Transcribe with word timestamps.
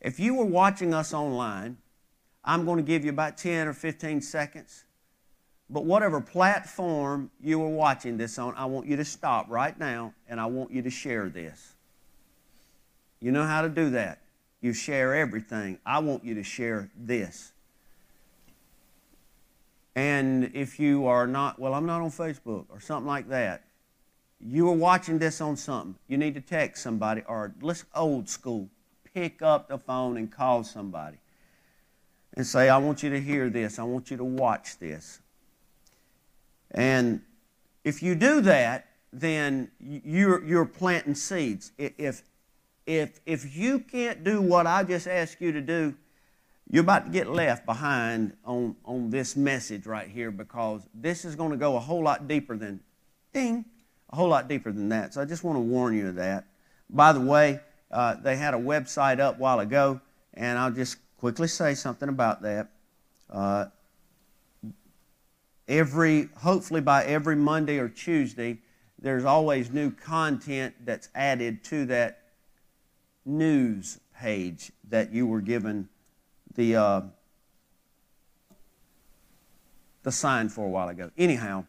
If 0.00 0.20
you 0.20 0.34
were 0.34 0.44
watching 0.44 0.94
us 0.94 1.12
online, 1.12 1.78
I'm 2.44 2.64
going 2.64 2.76
to 2.78 2.82
give 2.82 3.04
you 3.04 3.10
about 3.10 3.36
10 3.36 3.68
or 3.68 3.72
15 3.72 4.20
seconds. 4.22 4.84
But 5.70 5.84
whatever 5.84 6.20
platform 6.20 7.30
you 7.42 7.58
were 7.58 7.68
watching 7.68 8.16
this 8.16 8.38
on, 8.38 8.54
I 8.56 8.64
want 8.64 8.86
you 8.86 8.96
to 8.96 9.04
stop 9.04 9.46
right 9.50 9.78
now 9.78 10.14
and 10.28 10.40
I 10.40 10.46
want 10.46 10.70
you 10.70 10.82
to 10.82 10.90
share 10.90 11.28
this. 11.28 11.74
You 13.20 13.32
know 13.32 13.44
how 13.44 13.62
to 13.62 13.68
do 13.68 13.90
that. 13.90 14.20
You 14.60 14.72
share 14.72 15.14
everything. 15.14 15.78
I 15.84 15.98
want 15.98 16.24
you 16.24 16.34
to 16.34 16.42
share 16.42 16.90
this. 16.96 17.52
And 19.94 20.52
if 20.54 20.78
you 20.78 21.06
are 21.06 21.26
not, 21.26 21.58
well, 21.58 21.74
I'm 21.74 21.84
not 21.84 22.00
on 22.00 22.10
Facebook 22.10 22.66
or 22.68 22.80
something 22.80 23.06
like 23.06 23.28
that, 23.28 23.64
you 24.40 24.68
are 24.68 24.74
watching 24.74 25.18
this 25.18 25.40
on 25.40 25.56
something, 25.56 25.96
you 26.06 26.16
need 26.16 26.34
to 26.34 26.40
text 26.40 26.82
somebody 26.82 27.22
or 27.26 27.52
let's 27.60 27.84
old 27.94 28.28
school, 28.28 28.68
pick 29.14 29.42
up 29.42 29.68
the 29.68 29.78
phone 29.78 30.16
and 30.16 30.30
call 30.30 30.64
somebody 30.64 31.18
and 32.34 32.46
say, 32.46 32.68
I 32.68 32.78
want 32.78 33.02
you 33.02 33.10
to 33.10 33.20
hear 33.20 33.50
this, 33.50 33.78
I 33.78 33.82
want 33.82 34.10
you 34.10 34.16
to 34.16 34.24
watch 34.24 34.78
this. 34.78 35.20
And 36.70 37.22
if 37.84 38.02
you 38.02 38.14
do 38.14 38.40
that, 38.42 38.86
then 39.12 39.70
you're, 39.80 40.44
you're 40.44 40.66
planting 40.66 41.14
seeds. 41.14 41.72
If, 41.78 42.22
if, 42.86 43.20
if 43.26 43.56
you 43.56 43.80
can't 43.80 44.22
do 44.22 44.40
what 44.40 44.66
I 44.66 44.82
just 44.82 45.06
asked 45.06 45.40
you 45.40 45.52
to 45.52 45.60
do, 45.60 45.94
you're 46.70 46.82
about 46.82 47.06
to 47.06 47.10
get 47.10 47.28
left 47.28 47.64
behind 47.64 48.36
on, 48.44 48.76
on 48.84 49.08
this 49.08 49.36
message 49.36 49.86
right 49.86 50.06
here 50.06 50.30
because 50.30 50.86
this 50.92 51.24
is 51.24 51.34
going 51.34 51.50
to 51.50 51.56
go 51.56 51.76
a 51.76 51.80
whole 51.80 52.02
lot 52.02 52.28
deeper 52.28 52.56
than 52.56 52.80
ding, 53.32 53.64
a 54.10 54.16
whole 54.16 54.28
lot 54.28 54.48
deeper 54.48 54.70
than 54.70 54.90
that. 54.90 55.14
So 55.14 55.22
I 55.22 55.24
just 55.24 55.44
want 55.44 55.56
to 55.56 55.60
warn 55.60 55.96
you 55.96 56.08
of 56.08 56.16
that. 56.16 56.46
By 56.90 57.12
the 57.12 57.20
way, 57.20 57.60
uh, 57.90 58.14
they 58.14 58.36
had 58.36 58.54
a 58.54 58.58
website 58.58 59.20
up 59.20 59.36
a 59.36 59.38
while 59.38 59.60
ago, 59.60 60.00
and 60.34 60.58
I'll 60.58 60.70
just 60.70 60.98
quickly 61.18 61.48
say 61.48 61.74
something 61.74 62.08
about 62.08 62.42
that. 62.42 62.68
Uh, 63.30 63.66
every, 65.66 66.28
hopefully 66.38 66.80
by 66.80 67.04
every 67.04 67.36
Monday 67.36 67.78
or 67.78 67.88
Tuesday, 67.88 68.58
there's 69.00 69.24
always 69.24 69.70
new 69.70 69.90
content 69.90 70.74
that's 70.84 71.08
added 71.14 71.62
to 71.64 71.86
that 71.86 72.22
news 73.24 74.00
page 74.18 74.72
that 74.88 75.12
you 75.12 75.26
were 75.26 75.40
given 75.40 75.88
the 76.54 76.74
uh, 76.74 77.00
the 80.02 80.10
sign 80.10 80.48
for 80.48 80.64
a 80.64 80.68
while 80.68 80.88
ago. 80.88 81.10
Anyhow, 81.16 81.64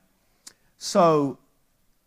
so 0.78 1.38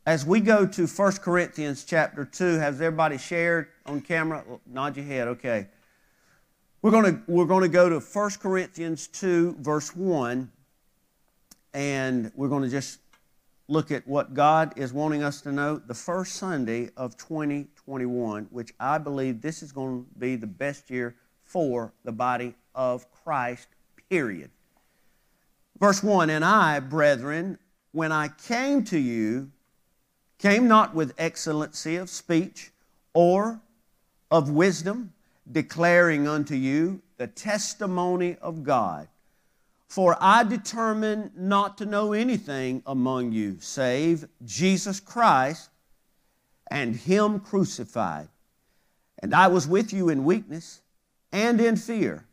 as 0.05 0.27
we 0.27 0.41
go 0.41 0.67
to 0.67 0.87
1 0.87 1.13
Corinthians 1.19 1.85
chapter 1.85 2.25
2, 2.25 2.59
has 2.59 2.81
everybody 2.81 3.19
shared 3.19 3.69
on 3.87 4.01
camera? 4.01 4.45
Nod 4.67 4.97
your 4.97 5.07
head, 5.07 5.29
okay. 5.29 5.69
We're 6.81 6.91
going 6.91 7.05
to, 7.05 7.23
we're 7.29 7.45
going 7.45 7.63
to 7.63 7.69
go 7.69 7.89
to 7.89 8.01
1 8.01 8.31
Corinthians 8.41 9.07
2, 9.07 9.57
verse 9.61 9.95
1, 9.95 10.51
and 11.73 12.33
we're 12.35 12.49
going 12.49 12.65
to 12.65 12.69
just 12.69 12.99
look 13.69 13.93
at 13.93 14.07
what 14.09 14.35
God 14.35 14.77
is 14.77 14.93
wanting 14.93 15.23
us 15.23 15.41
to 15.43 15.53
know 15.53 15.77
the 15.77 15.95
first 15.95 16.35
Sunday 16.35 16.91
of 16.97 17.17
2021, 17.17 18.49
which 18.51 18.75
I 18.81 18.99
believe 18.99 19.41
this 19.41 19.63
is 19.63 19.71
going 19.71 20.05
to 20.05 20.19
be 20.19 20.35
the 20.35 20.49
best 20.49 20.91
year 20.91 21.15
for 21.45 21.93
the 22.05 22.13
body 22.13 22.55
of 22.75 23.07
Christ, 23.13 23.69
period. 24.11 24.51
Verse 25.79 26.03
1 26.03 26.29
And 26.29 26.45
I, 26.45 26.81
brethren, 26.81 27.59
when 27.93 28.11
I 28.11 28.29
came 28.29 28.83
to 28.85 28.99
you, 28.99 29.53
came 30.43 30.67
not 30.67 30.93
with 30.93 31.15
excellency 31.19 31.95
of 31.95 32.11
speech 32.11 32.73
or 33.15 33.61
of 34.29 34.51
wisdom 34.51 35.13
declaring 35.53 36.27
unto 36.27 36.57
you 36.57 37.01
the 37.17 37.29
testimony 37.29 38.37
of 38.43 38.65
God. 38.65 39.07
For 39.87 40.17
I 40.21 40.43
determined 40.43 41.31
not 41.37 41.79
to 41.79 41.87
know 41.87 42.13
anything 42.13 42.83
among 42.87 43.31
you 43.31 43.59
save 43.61 44.27
Jesus 44.45 44.99
Christ 44.99 45.71
and 46.73 46.97
Him 46.97 47.39
crucified. 47.39 48.27
And 49.21 49.33
I 49.33 49.47
was 49.47 49.69
with 49.69 49.93
you 49.93 50.09
in 50.09 50.25
weakness 50.25 50.81
and 51.31 51.61
in 51.61 51.77
fear 51.77 52.25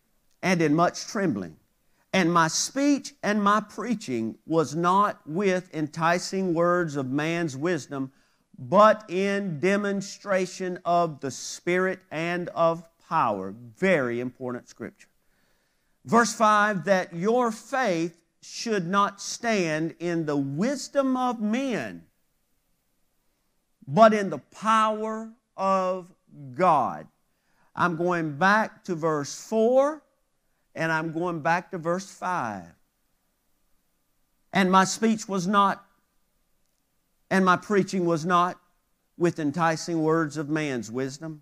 and 0.42 0.64
in 0.64 0.74
much 0.74 1.06
trembling. 1.06 1.59
And 2.12 2.34
my 2.34 2.48
speech 2.48 3.14
and 3.22 3.44
my 3.44 3.62
preaching 3.62 4.38
was 4.46 4.76
not 4.76 5.22
with 5.28 5.74
enticing 5.74 6.54
words 6.54 6.96
of 6.96 7.12
man's 7.12 7.56
wisdom, 7.56 8.12
but 8.58 9.06
in 9.08 9.60
demonstration 9.60 10.80
of 10.84 11.20
the 11.20 11.32
Spirit 11.32 12.00
and 12.10 12.50
of 12.50 12.88
power. 13.08 13.54
Very 13.78 14.20
important 14.20 14.68
scripture. 14.68 15.08
Verse 16.06 16.34
5 16.34 16.86
that 16.86 17.14
your 17.14 17.52
faith 17.52 18.18
should 18.42 18.88
not 18.88 19.22
stand 19.22 19.96
in 20.00 20.26
the 20.26 20.38
wisdom 20.38 21.16
of 21.16 21.40
men, 21.40 22.06
but 23.88 24.14
in 24.14 24.30
the 24.30 24.38
power 24.38 25.32
of 25.56 26.12
God. 26.56 27.08
I'm 27.76 27.96
going 27.96 28.38
back 28.38 28.84
to 28.86 28.96
verse 28.96 29.36
4 29.48 30.02
and 30.76 30.92
I'm 30.92 31.12
going 31.12 31.42
back 31.42 31.72
to 31.72 31.78
verse 31.78 32.10
5. 32.10 32.64
And 34.54 34.72
my 34.72 34.84
speech 34.84 35.28
was 35.28 35.48
not, 35.48 35.86
and 37.30 37.46
my 37.46 37.56
preaching 37.56 38.06
was 38.06 38.26
not 38.26 38.60
with 39.18 39.40
enticing 39.40 40.02
words 40.02 40.38
of 40.38 40.50
man's 40.50 40.92
wisdom 40.92 41.42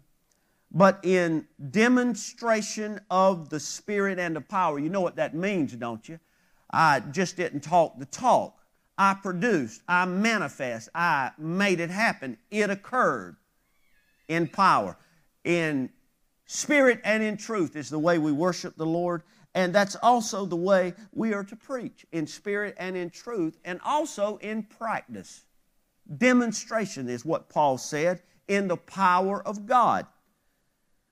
but 0.71 0.99
in 1.03 1.47
demonstration 1.71 2.99
of 3.09 3.49
the 3.49 3.59
Spirit 3.59 4.19
and 4.19 4.35
of 4.37 4.47
power. 4.47 4.79
You 4.79 4.89
know 4.89 5.01
what 5.01 5.15
that 5.15 5.33
means, 5.33 5.73
don't 5.73 6.07
you? 6.07 6.19
I 6.71 6.99
just 6.99 7.37
didn't 7.37 7.61
talk 7.61 7.97
the 7.97 8.05
talk. 8.05 8.53
I 8.97 9.13
produced, 9.13 9.83
I 9.87 10.05
manifest, 10.05 10.89
I 10.93 11.31
made 11.37 11.79
it 11.79 11.91
happen. 11.91 12.37
It 12.49 12.69
occurred 12.69 13.37
in 14.27 14.47
power. 14.47 14.97
In 15.43 15.91
spirit 16.47 16.99
and 17.03 17.21
in 17.21 17.37
truth 17.37 17.75
is 17.75 17.89
the 17.89 17.99
way 17.99 18.17
we 18.17 18.31
worship 18.31 18.75
the 18.75 18.85
Lord. 18.85 19.21
And 19.53 19.73
that's 19.73 19.95
also 19.95 20.45
the 20.45 20.55
way 20.55 20.93
we 21.13 21.33
are 21.33 21.43
to 21.43 21.55
preach 21.55 22.05
in 22.11 22.27
spirit 22.27 22.75
and 22.77 22.95
in 22.95 23.09
truth, 23.09 23.57
and 23.65 23.79
also 23.83 24.37
in 24.37 24.63
practice. 24.63 25.45
Demonstration 26.17 27.09
is 27.09 27.25
what 27.25 27.49
Paul 27.49 27.77
said 27.77 28.21
in 28.47 28.67
the 28.67 28.77
power 28.77 29.41
of 29.45 29.65
God. 29.65 30.05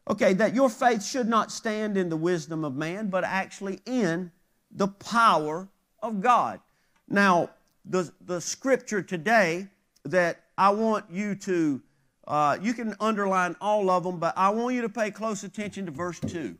Okay, 0.07 0.33
that 0.33 0.53
your 0.53 0.69
faith 0.69 1.03
should 1.03 1.27
not 1.27 1.51
stand 1.51 1.97
in 1.97 2.09
the 2.09 2.17
wisdom 2.17 2.63
of 2.63 2.75
man, 2.75 3.09
but 3.09 3.23
actually 3.23 3.79
in 3.85 4.31
the 4.69 4.87
power 4.87 5.67
of 6.03 6.21
God. 6.21 6.59
Now, 7.07 7.49
the, 7.83 8.11
the 8.21 8.39
scripture 8.39 9.01
today 9.01 9.67
that 10.03 10.43
I 10.57 10.69
want 10.69 11.05
you 11.09 11.33
to, 11.35 11.81
uh, 12.27 12.57
you 12.61 12.73
can 12.73 12.95
underline 12.99 13.55
all 13.61 13.89
of 13.89 14.03
them, 14.03 14.19
but 14.19 14.33
I 14.35 14.49
want 14.49 14.75
you 14.75 14.81
to 14.81 14.89
pay 14.89 15.11
close 15.11 15.43
attention 15.43 15.85
to 15.85 15.91
verse 15.91 16.19
2. 16.19 16.55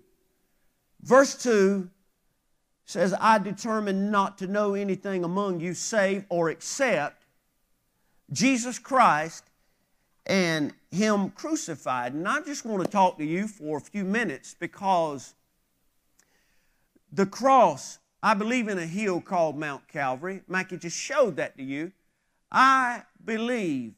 Verse 1.02 1.36
2 1.42 1.90
says, 2.86 3.16
I 3.20 3.40
determined 3.40 4.12
not 4.12 4.38
to 4.40 4.48
know 4.48 4.76
anything 4.76 5.24
among 5.24 5.60
you 5.60 5.74
save 5.74 6.26
or 6.30 6.50
except 6.50 7.24
Jesus 8.32 8.78
Christ 8.78 9.44
and 10.28 10.74
Him 10.92 11.30
crucified. 11.32 12.14
And 12.14 12.28
I 12.28 12.42
just 12.42 12.66
want 12.66 12.84
to 12.84 12.90
talk 12.90 13.18
to 13.18 13.26
you 13.26 13.48
for 13.48 13.78
a 13.78 13.82
few 13.82 14.04
minutes 14.04 14.56
because 14.60 15.34
the 17.12 17.26
cross, 17.26 18.00
I 18.22 18.34
believe 18.34 18.68
in 18.68 18.78
a 18.78 18.86
hill 18.86 19.22
called 19.22 19.58
Mount 19.58 19.88
Calvary. 19.88 20.42
Mackie 20.48 20.78
just 20.78 20.98
showed 20.98 21.38
that 21.38 21.58
to 21.58 21.64
you. 21.64 21.92
I 22.52 23.04
believe 23.24 23.94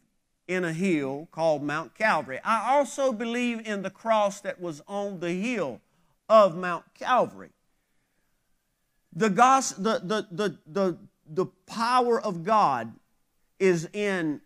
in 0.48 0.64
a 0.64 0.74
hill 0.74 1.28
called 1.32 1.64
Mount 1.64 1.94
Calvary. 1.96 2.40
I 2.44 2.74
also 2.74 3.12
believe 3.12 3.68
in 3.68 3.82
the 3.82 3.90
cross 3.90 4.42
that 4.42 4.62
was 4.62 4.82
on 4.88 5.20
the 5.20 5.34
hill 5.34 5.82
of 6.30 6.56
Mount 6.58 6.86
Calvary. 6.94 7.50
The, 9.14 9.30
the, 9.30 10.02
the, 10.04 10.28
the, 10.32 10.58
the, 10.66 10.98
the 11.28 11.46
power 11.66 12.22
of 12.22 12.44
God 12.44 12.94
is 13.60 13.90
in 13.94 14.42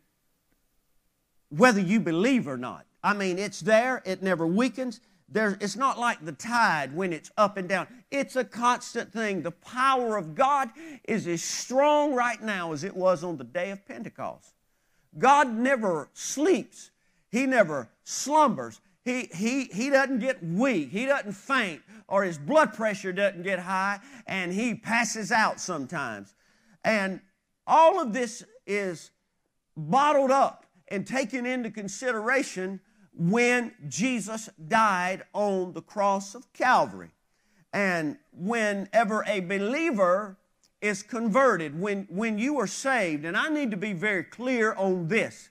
whether 1.49 1.81
you 1.81 1.99
believe 1.99 2.47
or 2.47 2.57
not. 2.57 2.85
I 3.03 3.13
mean, 3.13 3.37
it's 3.37 3.59
there, 3.59 4.01
it 4.05 4.23
never 4.23 4.47
weakens. 4.47 5.01
There, 5.27 5.57
it's 5.61 5.75
not 5.75 5.97
like 5.97 6.25
the 6.25 6.33
tide 6.33 6.93
when 6.93 7.13
it's 7.13 7.31
up 7.37 7.57
and 7.57 7.67
down. 7.67 7.87
It's 8.11 8.35
a 8.35 8.43
constant 8.43 9.13
thing. 9.13 9.41
The 9.41 9.51
power 9.51 10.17
of 10.17 10.35
God 10.35 10.69
is 11.05 11.25
as 11.27 11.41
strong 11.41 12.13
right 12.13 12.41
now 12.41 12.73
as 12.73 12.83
it 12.83 12.95
was 12.95 13.23
on 13.23 13.37
the 13.37 13.43
day 13.43 13.71
of 13.71 13.85
Pentecost. 13.85 14.53
God 15.17 15.53
never 15.53 16.09
sleeps, 16.13 16.91
He 17.29 17.45
never 17.45 17.89
slumbers. 18.03 18.81
He, 19.03 19.29
he, 19.33 19.65
he 19.65 19.89
doesn't 19.89 20.19
get 20.19 20.43
weak, 20.43 20.91
He 20.91 21.05
doesn't 21.05 21.33
faint, 21.33 21.81
or 22.07 22.23
His 22.23 22.37
blood 22.37 22.73
pressure 22.73 23.11
doesn't 23.11 23.43
get 23.43 23.59
high, 23.59 23.99
and 24.27 24.53
He 24.53 24.75
passes 24.75 25.31
out 25.31 25.59
sometimes. 25.59 26.33
And 26.83 27.21
all 27.65 28.01
of 28.01 28.13
this 28.13 28.43
is 28.65 29.11
bottled 29.75 30.31
up 30.31 30.65
and 30.87 31.07
taken 31.07 31.45
into 31.45 31.71
consideration 31.71 32.79
when 33.13 33.73
Jesus 33.87 34.49
died 34.67 35.23
on 35.33 35.73
the 35.73 35.81
cross 35.81 36.35
of 36.35 36.51
Calvary. 36.53 37.11
And 37.73 38.17
whenever 38.33 39.23
a 39.25 39.39
believer 39.39 40.37
is 40.81 41.03
converted, 41.03 41.79
when, 41.79 42.07
when 42.09 42.37
you 42.37 42.59
are 42.59 42.67
saved, 42.67 43.25
and 43.25 43.37
I 43.37 43.49
need 43.49 43.71
to 43.71 43.77
be 43.77 43.93
very 43.93 44.23
clear 44.23 44.73
on 44.73 45.07
this. 45.07 45.49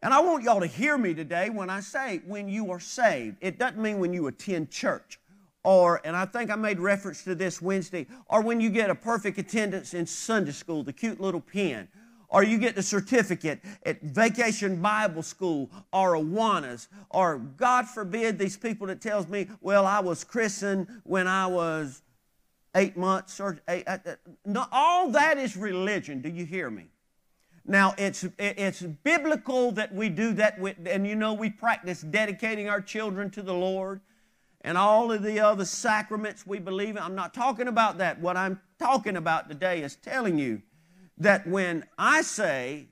And 0.00 0.14
I 0.14 0.20
want 0.20 0.44
y'all 0.44 0.60
to 0.60 0.66
hear 0.66 0.96
me 0.96 1.12
today 1.12 1.50
when 1.50 1.70
I 1.70 1.80
say 1.80 2.22
when 2.26 2.48
you 2.48 2.70
are 2.70 2.80
saved. 2.80 3.36
It 3.40 3.58
doesn't 3.58 3.82
mean 3.82 3.98
when 3.98 4.12
you 4.12 4.28
attend 4.28 4.70
church 4.70 5.18
or, 5.64 6.00
and 6.04 6.16
I 6.16 6.24
think 6.24 6.50
I 6.50 6.56
made 6.56 6.78
reference 6.78 7.24
to 7.24 7.34
this 7.34 7.60
Wednesday, 7.60 8.06
or 8.26 8.40
when 8.40 8.58
you 8.60 8.70
get 8.70 8.88
a 8.88 8.94
perfect 8.94 9.38
attendance 9.38 9.92
in 9.92 10.06
Sunday 10.06 10.52
school, 10.52 10.82
the 10.82 10.94
cute 10.94 11.20
little 11.20 11.42
pen, 11.42 11.88
or 12.30 12.42
you 12.42 12.56
get 12.56 12.74
the 12.74 12.82
certificate 12.82 13.60
at 13.84 14.00
Vacation 14.00 14.80
Bible 14.80 15.22
School 15.22 15.70
or 15.92 16.14
Awanas, 16.14 16.88
or 17.10 17.38
God 17.38 17.86
forbid 17.86 18.38
these 18.38 18.56
people 18.56 18.86
that 18.86 19.00
tells 19.02 19.28
me, 19.28 19.48
well, 19.60 19.84
I 19.84 20.00
was 20.00 20.24
christened 20.24 20.86
when 21.04 21.26
I 21.26 21.46
was 21.46 22.02
eight 22.78 22.96
months 22.96 23.40
or 23.40 23.58
eight, 23.68 23.86
uh, 23.86 23.98
uh, 24.06 24.64
all 24.72 25.10
that 25.10 25.36
is 25.38 25.56
religion. 25.56 26.22
Do 26.22 26.28
you 26.28 26.44
hear 26.44 26.70
me? 26.70 26.86
Now, 27.66 27.94
it's, 27.98 28.24
it's 28.38 28.80
biblical 28.80 29.72
that 29.72 29.94
we 29.94 30.08
do 30.08 30.32
that, 30.34 30.58
with, 30.58 30.76
and 30.86 31.06
you 31.06 31.14
know, 31.14 31.34
we 31.34 31.50
practice 31.50 32.00
dedicating 32.00 32.68
our 32.70 32.80
children 32.80 33.30
to 33.32 33.42
the 33.42 33.52
Lord 33.52 34.00
and 34.62 34.78
all 34.78 35.12
of 35.12 35.22
the 35.22 35.40
other 35.40 35.66
sacraments 35.66 36.46
we 36.46 36.58
believe 36.58 36.96
in. 36.96 37.02
I'm 37.02 37.14
not 37.14 37.34
talking 37.34 37.68
about 37.68 37.98
that. 37.98 38.20
What 38.20 38.38
I'm 38.38 38.60
talking 38.78 39.16
about 39.16 39.50
today 39.50 39.82
is 39.82 39.96
telling 39.96 40.38
you 40.38 40.62
that 41.18 41.46
when 41.46 41.84
I 41.98 42.22
say 42.22 42.88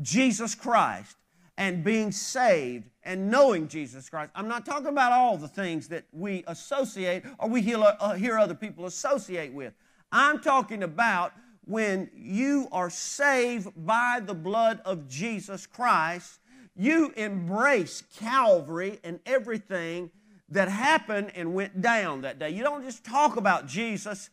Jesus 0.00 0.54
Christ 0.54 1.16
and 1.58 1.82
being 1.82 2.12
saved 2.12 2.88
and 3.02 3.30
knowing 3.30 3.66
Jesus 3.66 4.08
Christ, 4.08 4.30
I'm 4.34 4.46
not 4.46 4.64
talking 4.64 4.86
about 4.86 5.10
all 5.10 5.36
the 5.36 5.48
things 5.48 5.88
that 5.88 6.04
we 6.12 6.44
associate 6.46 7.24
or 7.38 7.48
we 7.48 7.60
hear, 7.60 7.78
uh, 7.78 8.14
hear 8.14 8.38
other 8.38 8.54
people 8.54 8.86
associate 8.86 9.52
with. 9.52 9.74
I'm 10.12 10.40
talking 10.40 10.84
about 10.84 11.32
when 11.64 12.10
you 12.14 12.68
are 12.70 12.88
saved 12.88 13.68
by 13.76 14.22
the 14.24 14.34
blood 14.34 14.80
of 14.84 15.08
Jesus 15.08 15.66
Christ, 15.66 16.38
you 16.76 17.12
embrace 17.16 18.04
Calvary 18.16 19.00
and 19.02 19.18
everything 19.26 20.12
that 20.50 20.68
happened 20.68 21.32
and 21.34 21.54
went 21.54 21.82
down 21.82 22.22
that 22.22 22.38
day. 22.38 22.50
You 22.50 22.62
don't 22.62 22.84
just 22.84 23.04
talk 23.04 23.36
about 23.36 23.66
Jesus 23.66 24.30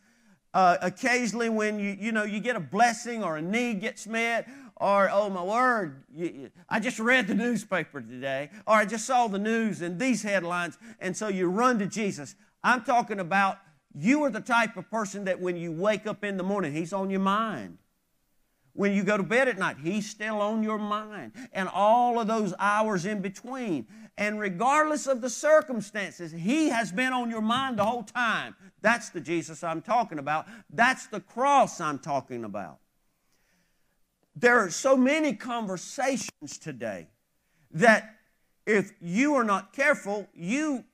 uh, 0.54 0.76
occasionally 0.80 1.48
when 1.48 1.78
you, 1.78 1.96
you 1.98 2.12
know, 2.12 2.22
you 2.22 2.40
get 2.40 2.56
a 2.56 2.60
blessing 2.60 3.22
or 3.22 3.36
a 3.36 3.42
need 3.42 3.80
gets 3.80 4.06
met 4.06 4.48
or, 4.76 5.08
oh 5.10 5.30
my 5.30 5.42
word, 5.42 6.04
I 6.68 6.80
just 6.80 6.98
read 6.98 7.26
the 7.26 7.34
newspaper 7.34 8.00
today 8.00 8.50
or 8.66 8.74
I 8.74 8.84
just 8.84 9.06
saw 9.06 9.26
the 9.26 9.38
news 9.38 9.80
and 9.80 9.98
these 9.98 10.22
headlines 10.22 10.78
and 11.00 11.16
so 11.16 11.28
you 11.28 11.48
run 11.48 11.78
to 11.78 11.86
Jesus. 11.86 12.34
I'm 12.62 12.82
talking 12.82 13.20
about 13.20 13.58
you 13.98 14.22
are 14.24 14.30
the 14.30 14.40
type 14.40 14.76
of 14.76 14.90
person 14.90 15.24
that 15.24 15.40
when 15.40 15.56
you 15.56 15.72
wake 15.72 16.06
up 16.06 16.22
in 16.22 16.36
the 16.36 16.42
morning, 16.42 16.74
He's 16.74 16.92
on 16.92 17.08
your 17.08 17.20
mind. 17.20 17.78
When 18.74 18.92
you 18.92 19.04
go 19.04 19.16
to 19.16 19.22
bed 19.22 19.48
at 19.48 19.56
night, 19.56 19.78
He's 19.82 20.08
still 20.08 20.42
on 20.42 20.62
your 20.62 20.76
mind. 20.76 21.32
And 21.52 21.68
all 21.72 22.20
of 22.20 22.26
those 22.26 22.52
hours 22.58 23.06
in 23.06 23.22
between. 23.22 23.86
And 24.18 24.38
regardless 24.38 25.06
of 25.06 25.22
the 25.22 25.30
circumstances, 25.30 26.30
He 26.30 26.68
has 26.68 26.92
been 26.92 27.14
on 27.14 27.30
your 27.30 27.40
mind 27.40 27.78
the 27.78 27.84
whole 27.84 28.02
time. 28.02 28.54
That's 28.82 29.08
the 29.08 29.20
Jesus 29.20 29.64
I'm 29.64 29.80
talking 29.80 30.18
about. 30.18 30.46
That's 30.68 31.06
the 31.06 31.20
cross 31.20 31.80
I'm 31.80 31.98
talking 31.98 32.44
about. 32.44 32.80
There 34.36 34.58
are 34.58 34.70
so 34.70 34.96
many 34.98 35.32
conversations 35.32 36.58
today 36.60 37.08
that 37.70 38.16
if 38.66 38.92
you 39.00 39.34
are 39.34 39.44
not 39.44 39.72
careful, 39.72 40.28
you 40.34 40.84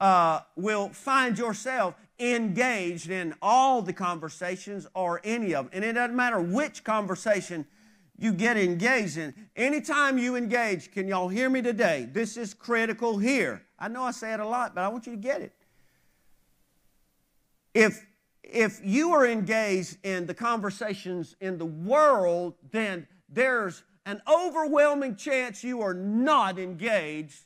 uh, 0.00 0.40
will 0.54 0.88
find 0.90 1.36
yourself 1.36 1.96
engaged 2.20 3.10
in 3.10 3.34
all 3.42 3.82
the 3.82 3.92
conversations 3.92 4.86
or 4.94 5.20
any 5.24 5.54
of 5.54 5.64
them. 5.64 5.70
And 5.74 5.84
it 5.84 5.94
doesn't 5.94 6.14
matter 6.14 6.40
which 6.40 6.84
conversation 6.84 7.66
you 8.16 8.32
get 8.32 8.56
engaged 8.56 9.16
in. 9.16 9.34
Anytime 9.56 10.16
you 10.18 10.36
engage, 10.36 10.92
can 10.92 11.08
y'all 11.08 11.28
hear 11.28 11.50
me 11.50 11.60
today? 11.60 12.08
This 12.12 12.36
is 12.36 12.54
critical 12.54 13.18
here. 13.18 13.62
I 13.78 13.88
know 13.88 14.04
I 14.04 14.12
say 14.12 14.32
it 14.32 14.38
a 14.38 14.46
lot, 14.46 14.76
but 14.76 14.82
I 14.82 14.88
want 14.88 15.06
you 15.06 15.12
to 15.12 15.18
get 15.18 15.40
it. 15.40 15.52
If 17.74 18.06
if 18.52 18.80
you 18.84 19.12
are 19.12 19.26
engaged 19.26 19.96
in 20.04 20.26
the 20.26 20.34
conversations 20.34 21.34
in 21.40 21.58
the 21.58 21.64
world, 21.64 22.54
then 22.70 23.06
there's 23.28 23.82
an 24.06 24.20
overwhelming 24.30 25.16
chance 25.16 25.64
you 25.64 25.80
are 25.80 25.94
not 25.94 26.58
engaged 26.58 27.44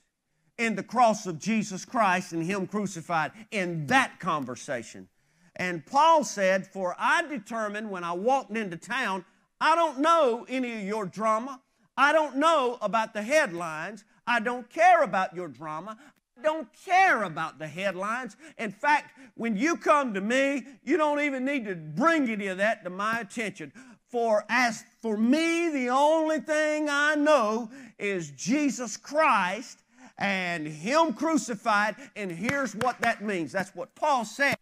in 0.59 0.75
the 0.75 0.83
cross 0.83 1.27
of 1.27 1.39
Jesus 1.39 1.85
Christ 1.85 2.33
and 2.33 2.45
Him 2.45 2.67
crucified 2.67 3.33
in 3.51 3.87
that 3.87 4.19
conversation. 4.19 5.09
And 5.57 5.85
Paul 5.87 6.25
said, 6.25 6.67
For 6.67 6.95
I 6.99 7.23
determined 7.27 7.91
when 7.91 8.05
I 8.05 8.13
walked 8.13 8.57
into 8.57 8.77
town, 8.77 9.25
I 9.61 9.75
don't 9.75 10.01
know 10.01 10.47
any 10.49 10.77
of 10.77 10.83
your 10.83 11.07
drama. 11.07 11.61
I 11.97 12.13
don't 12.13 12.37
know 12.37 12.79
about 12.81 13.15
the 13.15 13.23
headlines. 13.23 14.05
I 14.27 14.41
don't 14.41 14.69
care 14.69 15.03
about 15.03 15.35
your 15.35 15.49
drama. 15.49 15.97
Don't 16.43 16.69
care 16.85 17.25
about 17.25 17.59
the 17.59 17.67
headlines. 17.67 18.37
In 18.59 18.71
fact, 18.71 19.19
when 19.35 19.57
you 19.57 19.77
come 19.77 20.15
to 20.15 20.21
me, 20.21 20.67
you 20.85 20.97
don't 20.97 21.21
even 21.21 21.45
need 21.45 21.65
to 21.67 21.75
bring 21.75 22.29
any 22.29 22.47
of 22.47 22.59
that 22.59 22.85
to 22.85 22.91
my 22.91 23.21
attention. 23.21 23.73
For 24.09 24.45
as 24.49 24.85
for 25.03 25.17
me, 25.17 25.69
the 25.69 25.91
only 25.91 26.41
thing 26.41 26.89
I 26.89 27.15
know 27.15 27.71
is 27.99 28.31
Jesus 28.31 28.97
Christ 28.97 29.83
and 30.17 30.67
Him 30.67 31.13
crucified, 31.13 31.97
and 32.17 32.31
here's 32.31 32.75
what 32.75 33.01
that 33.01 33.23
means. 33.23 33.53
That's 33.53 33.75
what 33.75 33.95
Paul 33.95 34.25
said, 34.25 34.57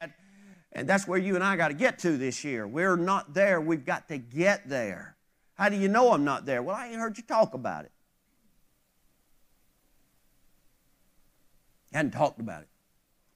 and 0.73 0.89
that's 0.89 1.07
where 1.07 1.19
you 1.19 1.35
and 1.35 1.45
I 1.45 1.57
got 1.57 1.69
to 1.69 1.75
get 1.75 1.99
to 2.01 2.17
this 2.17 2.45
year. 2.45 2.67
We're 2.67 2.97
not 2.97 3.35
there, 3.35 3.61
we've 3.61 3.85
got 3.85 4.09
to 4.09 4.19
get 4.19 4.69
there. 4.69 5.17
How 5.55 5.69
do 5.69 5.77
you 5.77 5.89
know 5.89 6.13
I'm 6.13 6.25
not 6.25 6.45
there? 6.45 6.63
Well, 6.63 6.77
I 6.77 6.89
ain't 6.89 6.97
heard 6.97 7.17
you 7.17 7.23
talk 7.23 7.55
about 7.55 7.87
it. 7.87 7.93
Hadn't 11.97 12.13
talked 12.13 12.41
about 12.41 12.63
it. 12.63 12.69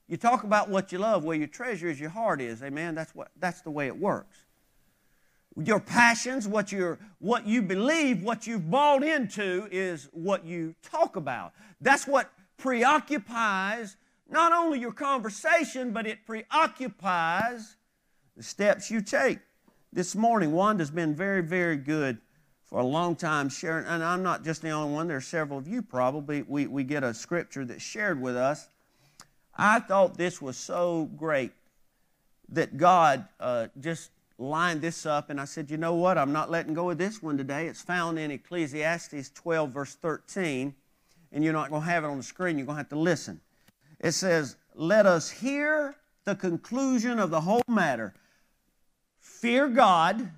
You 0.07 0.17
talk 0.17 0.43
about 0.43 0.69
what 0.69 0.91
you 0.91 0.99
love, 0.99 1.23
where 1.23 1.37
your 1.37 1.47
treasure 1.47 1.87
is, 1.87 1.99
your 1.99 2.09
heart 2.09 2.41
is. 2.41 2.61
Amen. 2.61 2.95
That's 2.95 3.15
what 3.15 3.29
that's 3.39 3.61
the 3.61 3.71
way 3.71 3.87
it 3.87 3.97
works 3.97 4.45
your 5.57 5.79
passions, 5.79 6.47
what, 6.47 6.71
you 6.71 6.97
what 7.19 7.45
you 7.45 7.61
believe, 7.61 8.23
what 8.23 8.47
you've 8.47 8.69
bought 8.69 9.03
into 9.03 9.67
is 9.71 10.09
what 10.13 10.45
you 10.45 10.75
talk 10.81 11.15
about. 11.15 11.53
That's 11.81 12.07
what 12.07 12.31
preoccupies 12.57 13.97
not 14.29 14.53
only 14.53 14.79
your 14.79 14.93
conversation, 14.93 15.91
but 15.91 16.07
it 16.07 16.25
preoccupies 16.25 17.75
the 18.37 18.43
steps 18.43 18.89
you 18.89 19.01
take. 19.01 19.39
This 19.91 20.15
morning, 20.15 20.53
Wanda's 20.53 20.89
been 20.89 21.13
very, 21.13 21.41
very 21.41 21.75
good 21.75 22.19
for 22.71 22.79
a 22.79 22.85
long 22.85 23.17
time 23.17 23.49
sharing, 23.49 23.85
and 23.85 24.01
I'm 24.01 24.23
not 24.23 24.45
just 24.45 24.61
the 24.61 24.69
only 24.69 24.93
one, 24.93 25.09
there 25.09 25.17
are 25.17 25.21
several 25.21 25.59
of 25.59 25.67
you 25.67 25.81
probably. 25.81 26.43
We, 26.43 26.67
we 26.67 26.85
get 26.85 27.03
a 27.03 27.13
scripture 27.13 27.65
that's 27.65 27.83
shared 27.83 28.19
with 28.21 28.37
us. 28.37 28.69
I 29.57 29.81
thought 29.81 30.17
this 30.17 30.41
was 30.41 30.55
so 30.55 31.09
great 31.17 31.51
that 32.47 32.77
God 32.77 33.27
uh, 33.41 33.67
just 33.81 34.11
lined 34.37 34.79
this 34.81 35.05
up 35.05 35.29
and 35.29 35.39
I 35.39 35.43
said, 35.45 35.69
you 35.69 35.75
know 35.75 35.95
what? 35.95 36.17
I'm 36.17 36.31
not 36.31 36.49
letting 36.49 36.73
go 36.73 36.89
of 36.89 36.97
this 36.97 37.21
one 37.21 37.37
today. 37.37 37.67
It's 37.67 37.81
found 37.81 38.17
in 38.17 38.31
Ecclesiastes 38.31 39.31
12, 39.31 39.69
verse 39.69 39.95
13. 39.95 40.73
And 41.33 41.43
you're 41.43 41.53
not 41.53 41.69
going 41.69 41.81
to 41.81 41.89
have 41.89 42.05
it 42.05 42.07
on 42.07 42.17
the 42.17 42.23
screen. 42.23 42.57
You're 42.57 42.65
going 42.65 42.77
to 42.77 42.83
have 42.83 42.89
to 42.89 42.99
listen. 42.99 43.41
It 43.99 44.13
says, 44.13 44.55
Let 44.75 45.05
us 45.05 45.29
hear 45.29 45.95
the 46.23 46.35
conclusion 46.35 47.19
of 47.19 47.31
the 47.31 47.41
whole 47.41 47.63
matter. 47.67 48.13
Fear 49.19 49.67
God 49.69 50.31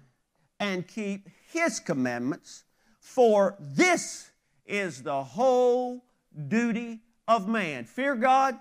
and 0.59 0.87
keep 0.87 1.29
His 1.53 1.79
commandments, 1.79 2.63
for 2.99 3.55
this 3.59 4.31
is 4.65 5.03
the 5.03 5.23
whole 5.23 6.03
duty 6.47 7.01
of 7.27 7.47
man. 7.47 7.85
Fear 7.85 8.15
God 8.15 8.57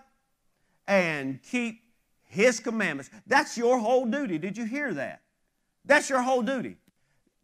and 0.87 1.43
keep 1.43 1.81
His 2.25 2.61
commandments. 2.61 3.11
That's 3.27 3.57
your 3.57 3.79
whole 3.79 4.05
duty. 4.05 4.37
Did 4.37 4.59
you 4.59 4.67
hear 4.67 4.93
that? 4.93 5.23
That's 5.87 6.11
your 6.11 6.21
whole 6.21 6.43
duty. 6.43 6.77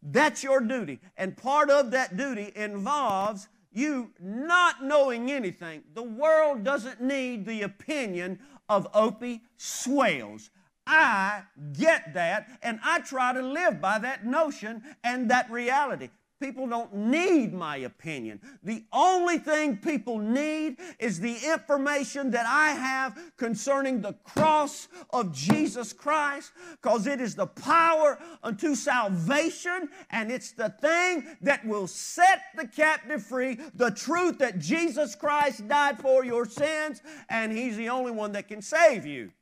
That's 0.03 0.43
your 0.43 0.61
duty. 0.61 0.99
And 1.17 1.35
part 1.35 1.71
of 1.71 1.89
that 1.91 2.15
duty 2.15 2.51
involves 2.55 3.47
you 3.71 4.11
not 4.19 4.83
knowing 4.83 5.31
anything. 5.31 5.81
The 5.95 6.03
world 6.03 6.63
doesn't 6.63 7.01
need 7.01 7.47
the 7.47 7.63
opinion 7.63 8.39
of 8.69 8.87
Opie 8.93 9.41
Swales. 9.57 10.51
I 10.91 11.43
get 11.77 12.15
that, 12.15 12.49
and 12.63 12.79
I 12.83 12.99
try 13.01 13.31
to 13.31 13.41
live 13.41 13.79
by 13.79 13.99
that 13.99 14.25
notion 14.25 14.81
and 15.03 15.29
that 15.29 15.51
reality. 15.51 16.09
People 16.41 16.67
don't 16.67 16.95
need 16.95 17.53
my 17.53 17.75
opinion. 17.77 18.39
The 18.63 18.85
only 18.93 19.39
thing 19.39 19.75
people 19.75 20.19
need 20.19 20.77
is 20.97 21.19
the 21.19 21.35
information 21.35 22.31
that 22.31 22.45
I 22.47 22.69
have 22.69 23.19
concerning 23.35 24.01
the 24.01 24.13
cross 24.23 24.87
of 25.11 25.33
Jesus 25.33 25.91
Christ, 25.91 26.53
because 26.81 27.07
it 27.07 27.19
is 27.19 27.35
the 27.35 27.47
power 27.47 28.17
unto 28.41 28.73
salvation, 28.73 29.89
and 30.11 30.31
it's 30.31 30.53
the 30.53 30.69
thing 30.69 31.27
that 31.41 31.65
will 31.65 31.87
set 31.87 32.43
the 32.55 32.67
captive 32.67 33.21
free. 33.21 33.59
The 33.75 33.91
truth 33.91 34.39
that 34.39 34.59
Jesus 34.59 35.15
Christ 35.15 35.67
died 35.67 35.99
for 35.99 36.23
your 36.23 36.45
sins, 36.45 37.01
and 37.29 37.51
He's 37.51 37.75
the 37.75 37.89
only 37.89 38.11
one 38.11 38.31
that 38.31 38.47
can 38.47 38.61
save 38.61 39.05
you. 39.05 39.33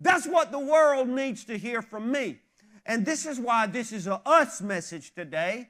That's 0.00 0.26
what 0.26 0.50
the 0.50 0.58
world 0.58 1.08
needs 1.08 1.44
to 1.44 1.58
hear 1.58 1.82
from 1.82 2.10
me. 2.10 2.38
And 2.86 3.04
this 3.04 3.26
is 3.26 3.38
why 3.38 3.66
this 3.66 3.92
is 3.92 4.06
a 4.06 4.20
us 4.26 4.60
message 4.62 5.14
today 5.14 5.68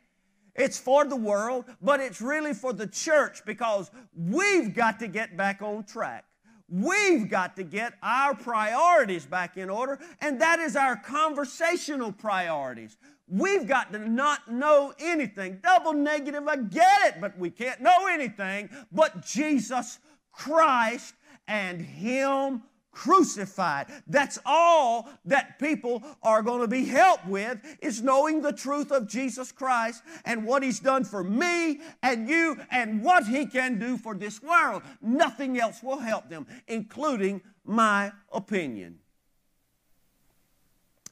it's 0.55 0.79
for 0.79 1.05
the 1.05 1.17
world, 1.17 1.65
but 1.81 2.01
it's 2.01 2.21
really 2.21 2.55
for 2.55 2.73
the 2.73 2.87
church 2.87 3.45
because 3.45 3.91
we've 4.15 4.75
got 4.75 4.99
to 5.01 5.09
get 5.09 5.37
back 5.37 5.63
on 5.63 5.85
track. 5.85 6.25
We've 6.69 7.29
got 7.29 7.57
to 7.57 7.65
get 7.65 7.95
our 8.03 8.35
priorities 8.35 9.27
back 9.27 9.57
in 9.57 9.69
order, 9.69 9.99
and 10.21 10.41
that 10.41 10.61
is 10.61 10.77
our 10.77 10.97
conversational 10.97 12.13
priorities. 12.13 12.97
We've 13.27 13.67
got 13.67 13.93
to 13.93 13.99
not 13.99 14.53
know 14.53 14.93
anything. 14.99 15.59
Double 15.63 15.93
negative, 15.93 16.47
I 16.47 16.57
get 16.57 17.15
it, 17.15 17.21
but 17.21 17.37
we 17.39 17.51
can't 17.51 17.81
know 17.81 18.07
anything 18.09 18.71
but 18.93 19.25
Jesus 19.25 19.99
Christ 20.33 21.15
and 21.49 21.81
Him 21.81 22.63
crucified. 22.93 23.87
That's 24.07 24.39
all 24.45 25.09
that 25.25 25.59
people 25.59 26.03
are 26.23 26.43
going 26.43 26.61
to 26.61 26.69
be 26.69 26.85
helped 26.85 27.27
with 27.27 27.59
is 27.81 28.03
knowing 28.03 28.43
the 28.43 28.53
truth 28.53 28.91
of 28.91 29.09
Jesus 29.09 29.53
Christ 29.53 30.03
and 30.25 30.45
what 30.45 30.63
he's 30.63 30.81
done 30.81 31.05
for 31.05 31.23
me 31.23 31.81
and 32.03 32.29
you 32.29 32.59
and 32.71 33.03
what 33.03 33.27
he 33.27 33.47
can 33.47 33.79
do 33.79 33.97
for 33.97 34.15
this 34.15 34.43
world. 34.43 34.83
Nothing 35.01 35.59
else 35.59 35.83
will 35.83 35.99
help 35.99 36.29
them, 36.29 36.47
including 36.67 37.43
my 37.65 38.13
opinion. 38.33 38.99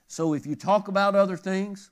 So 0.07 0.35
if 0.35 0.47
you 0.47 0.57
talk 0.57 0.89
about 0.89 1.15
other 1.15 1.37
things, 1.37 1.91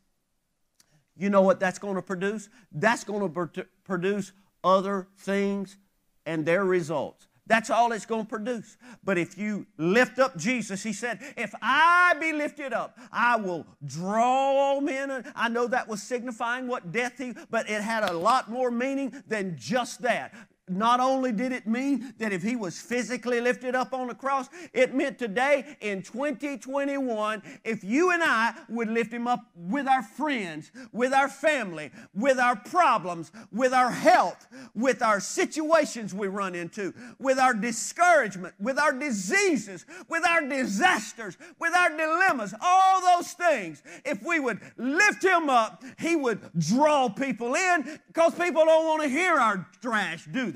you 1.16 1.31
know 1.31 1.43
what 1.43 1.61
that's 1.61 1.78
going 1.78 1.97
to 1.97 2.02
produce? 2.02 2.49
That's 2.73 3.05
going 3.05 3.33
to 3.33 3.66
produce 3.85 4.33
other 4.64 5.09
things 5.19 5.76
and 6.25 6.45
their 6.45 6.64
results. 6.64 7.28
That's 7.47 7.71
all 7.71 7.93
it's 7.93 8.07
going 8.07 8.25
to 8.25 8.29
produce. 8.29 8.76
But 9.05 9.19
if 9.19 9.38
you 9.38 9.67
lift 9.79 10.19
up 10.19 10.37
Jesus, 10.37 10.83
he 10.83 10.93
said, 10.93 11.21
If 11.37 11.55
I 11.62 12.15
be 12.21 12.33
lifted 12.33 12.73
up, 12.73 12.99
I 13.12 13.37
will 13.37 13.67
draw 13.85 14.25
all 14.25 14.81
men. 14.81 15.25
I 15.35 15.49
know 15.49 15.67
that 15.69 15.88
was 15.88 16.03
signifying 16.03 16.67
what 16.67 16.91
death 16.91 17.19
he, 17.19 17.35
but 17.50 17.71
it 17.71 17.83
had 17.83 18.03
a 18.03 18.12
lot 18.12 18.50
more 18.50 18.71
meaning 18.71 19.15
than 19.29 19.57
just 19.57 20.03
that 20.03 20.35
not 20.69 21.01
only 21.01 21.33
did 21.33 21.53
it 21.53 21.67
mean 21.67 22.15
that 22.19 22.33
if 22.33 22.43
he 22.43 22.57
was 22.57 22.81
physically 22.81 23.41
lifted 23.41 23.75
up 23.75 23.93
on 23.93 24.09
the 24.09 24.15
cross, 24.15 24.49
it 24.73 24.95
meant 24.95 25.19
today 25.19 25.77
in 25.81 26.03
2021, 26.03 27.43
if 27.65 27.85
you 27.85 28.11
and 28.11 28.23
I 28.23 28.55
would 28.69 28.89
lift 28.89 29.13
him 29.13 29.27
up 29.27 29.45
with 29.55 29.87
our 29.87 30.03
friends, 30.03 30.73
with 30.93 31.13
our 31.13 31.29
family, 31.29 31.91
with 32.15 32.39
our 32.39 32.57
problems, 32.57 33.31
with 33.53 33.73
our 33.73 33.91
health, 33.91 34.47
with 34.75 35.03
our 35.03 35.21
situations 35.21 36.13
we 36.13 36.29
run 36.29 36.55
into, 36.55 36.93
with 37.19 37.39
our 37.39 37.55
discouragement, 37.55 38.55
with 38.59 38.79
our 38.79 38.93
diseases, 38.93 39.87
with 40.09 40.25
our 40.27 40.47
disasters, 40.47 41.37
with 41.61 41.75
our 41.75 41.91
dilemmas, 41.91 42.55
all 42.61 43.01
those 43.01 43.33
things, 43.33 43.83
if 44.05 44.23
we 44.23 44.41
would 44.41 44.61
lift 44.77 45.23
him 45.23 45.49
up, 45.49 45.83
he 45.99 46.17
would 46.17 46.41
draw 46.59 47.09
people 47.09 47.55
in 47.55 48.01
because 48.09 48.35
people 48.35 48.65
don't 48.65 48.87
want 48.87 49.03
to 49.03 49.09
hear 49.09 49.35
our 49.35 49.67
trash, 49.81 50.27
do 50.27 50.51
they? 50.51 50.56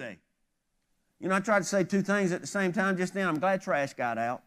You 1.21 1.29
know, 1.29 1.35
I 1.35 1.41
tried 1.41 1.59
to 1.59 1.65
say 1.65 1.85
two 1.85 2.03
things 2.03 2.33
at 2.33 2.41
the 2.41 2.47
same 2.47 2.73
time 2.73 2.97
just 2.97 3.13
then. 3.13 3.29
I'm 3.29 3.39
glad 3.39 3.61
trash 3.61 3.93
got 3.93 4.17
out. 4.17 4.43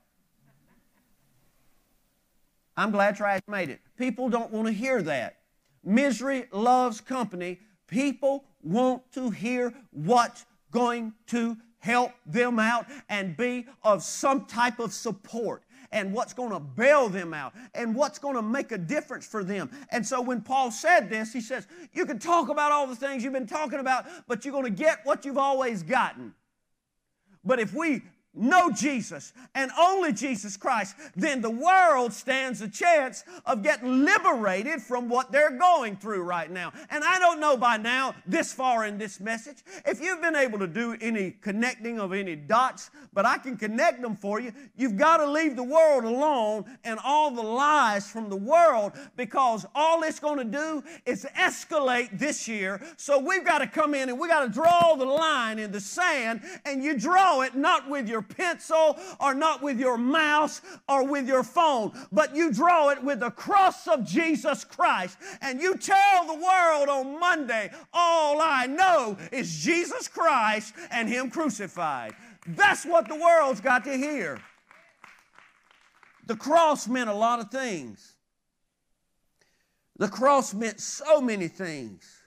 I'm 2.75 2.89
glad 2.89 3.15
trash 3.15 3.41
made 3.47 3.69
it. 3.69 3.79
People 3.97 4.29
don't 4.29 4.51
want 4.51 4.65
to 4.67 4.73
hear 4.73 5.03
that. 5.03 5.37
Misery 5.83 6.45
loves 6.51 6.99
company. 6.99 7.59
People 7.85 8.45
want 8.63 9.03
to 9.13 9.29
hear 9.29 9.71
what's 9.91 10.45
going 10.71 11.13
to 11.27 11.55
help 11.77 12.11
them 12.25 12.57
out 12.57 12.87
and 13.09 13.37
be 13.37 13.67
of 13.83 14.01
some 14.01 14.45
type 14.45 14.79
of 14.79 14.91
support 14.93 15.63
and 15.91 16.11
what's 16.11 16.33
going 16.33 16.49
to 16.49 16.59
bail 16.59 17.07
them 17.07 17.35
out 17.35 17.53
and 17.75 17.93
what's 17.93 18.17
going 18.17 18.35
to 18.35 18.41
make 18.41 18.71
a 18.71 18.77
difference 18.77 19.27
for 19.27 19.43
them. 19.43 19.69
And 19.91 20.03
so 20.03 20.21
when 20.21 20.41
Paul 20.41 20.71
said 20.71 21.09
this, 21.09 21.31
he 21.31 21.41
says, 21.41 21.67
You 21.93 22.07
can 22.07 22.17
talk 22.17 22.49
about 22.49 22.71
all 22.71 22.87
the 22.87 22.95
things 22.95 23.23
you've 23.23 23.33
been 23.33 23.45
talking 23.45 23.79
about, 23.79 24.05
but 24.27 24.43
you're 24.43 24.53
going 24.53 24.63
to 24.63 24.83
get 24.83 25.01
what 25.03 25.23
you've 25.23 25.37
always 25.37 25.83
gotten. 25.83 26.33
But 27.43 27.59
if 27.59 27.73
we 27.73 28.03
know 28.35 28.71
Jesus 28.71 29.33
and 29.55 29.71
only 29.79 30.11
Jesus 30.11 30.57
Christ, 30.57 30.95
then 31.15 31.41
the 31.41 31.49
world 31.49 32.13
stands 32.13 32.61
a 32.61 32.67
chance 32.67 33.23
of 33.45 33.63
getting 33.63 34.03
liberated 34.03 34.81
from 34.81 35.07
what 35.07 35.31
they're 35.31 35.57
going 35.57 35.95
through 35.95 36.23
right 36.23 36.49
now. 36.49 36.71
And 36.89 37.03
I 37.03 37.19
don't 37.19 37.39
know 37.39 37.55
by 37.55 37.77
now, 37.77 38.15
this 38.25 38.51
far 38.51 38.85
in 38.85 38.97
this 38.97 39.19
message, 39.19 39.57
if 39.85 40.01
you've 40.01 40.21
been 40.21 40.35
able 40.35 40.59
to 40.59 40.67
do 40.67 40.97
any 40.99 41.31
connecting 41.31 41.99
of 41.99 42.13
any 42.13 42.35
dots, 42.35 42.89
but 43.13 43.25
I 43.25 43.37
can 43.37 43.57
connect 43.57 44.01
them 44.01 44.15
for 44.15 44.39
you. 44.39 44.51
You've 44.75 44.97
got 44.97 45.17
to 45.17 45.29
leave 45.29 45.55
the 45.55 45.63
world 45.63 46.03
alone 46.03 46.65
and 46.83 46.99
all 47.03 47.29
the 47.31 47.43
lies 47.43 48.09
from 48.09 48.29
the 48.29 48.35
world 48.35 48.93
because 49.15 49.65
all 49.75 50.01
it's 50.03 50.19
going 50.19 50.37
to 50.37 50.43
do 50.43 50.83
is 51.05 51.27
escalate 51.37 52.17
this 52.17 52.47
year. 52.47 52.81
So 52.97 53.19
we've 53.19 53.45
got 53.45 53.59
to 53.59 53.67
come 53.67 53.93
in 53.93 54.09
and 54.09 54.19
we've 54.19 54.31
got 54.31 54.45
to 54.45 54.49
draw 54.49 54.95
the 54.95 55.05
line 55.05 55.59
in 55.59 55.71
the 55.71 55.79
sand 55.79 56.41
and 56.65 56.83
you 56.83 56.97
draw 56.97 57.41
it 57.41 57.55
not 57.55 57.87
with 57.89 58.09
your 58.09 58.22
pencil 58.23 58.97
or 59.19 59.33
not 59.33 59.61
with 59.61 59.79
your 59.79 59.97
mouse 59.97 60.61
or 60.87 61.05
with 61.05 61.27
your 61.27 61.43
phone, 61.43 61.91
but 62.11 62.35
you 62.35 62.51
draw 62.51 62.89
it 62.89 63.03
with 63.03 63.19
the 63.19 63.31
cross 63.31 63.87
of 63.87 64.05
Jesus 64.05 64.63
Christ. 64.63 65.17
And 65.41 65.61
you 65.61 65.77
tell 65.77 66.25
the 66.25 66.33
world 66.33 66.89
on 66.89 67.19
Monday, 67.19 67.71
all 67.93 68.41
I 68.41 68.65
know 68.65 69.17
is 69.31 69.63
Jesus 69.63 70.07
Christ 70.07 70.73
and 70.91 71.07
Him 71.07 71.29
crucified. 71.29 72.13
That's 72.47 72.85
what 72.85 73.07
the 73.07 73.15
world's 73.15 73.61
got 73.61 73.83
to 73.85 73.95
hear. 73.95 74.39
The 76.25 76.35
cross 76.35 76.87
meant 76.87 77.09
a 77.09 77.13
lot 77.13 77.39
of 77.39 77.51
things. 77.51 78.15
The 79.97 80.07
cross 80.07 80.53
meant 80.53 80.79
so 80.79 81.21
many 81.21 81.47
things. 81.47 82.22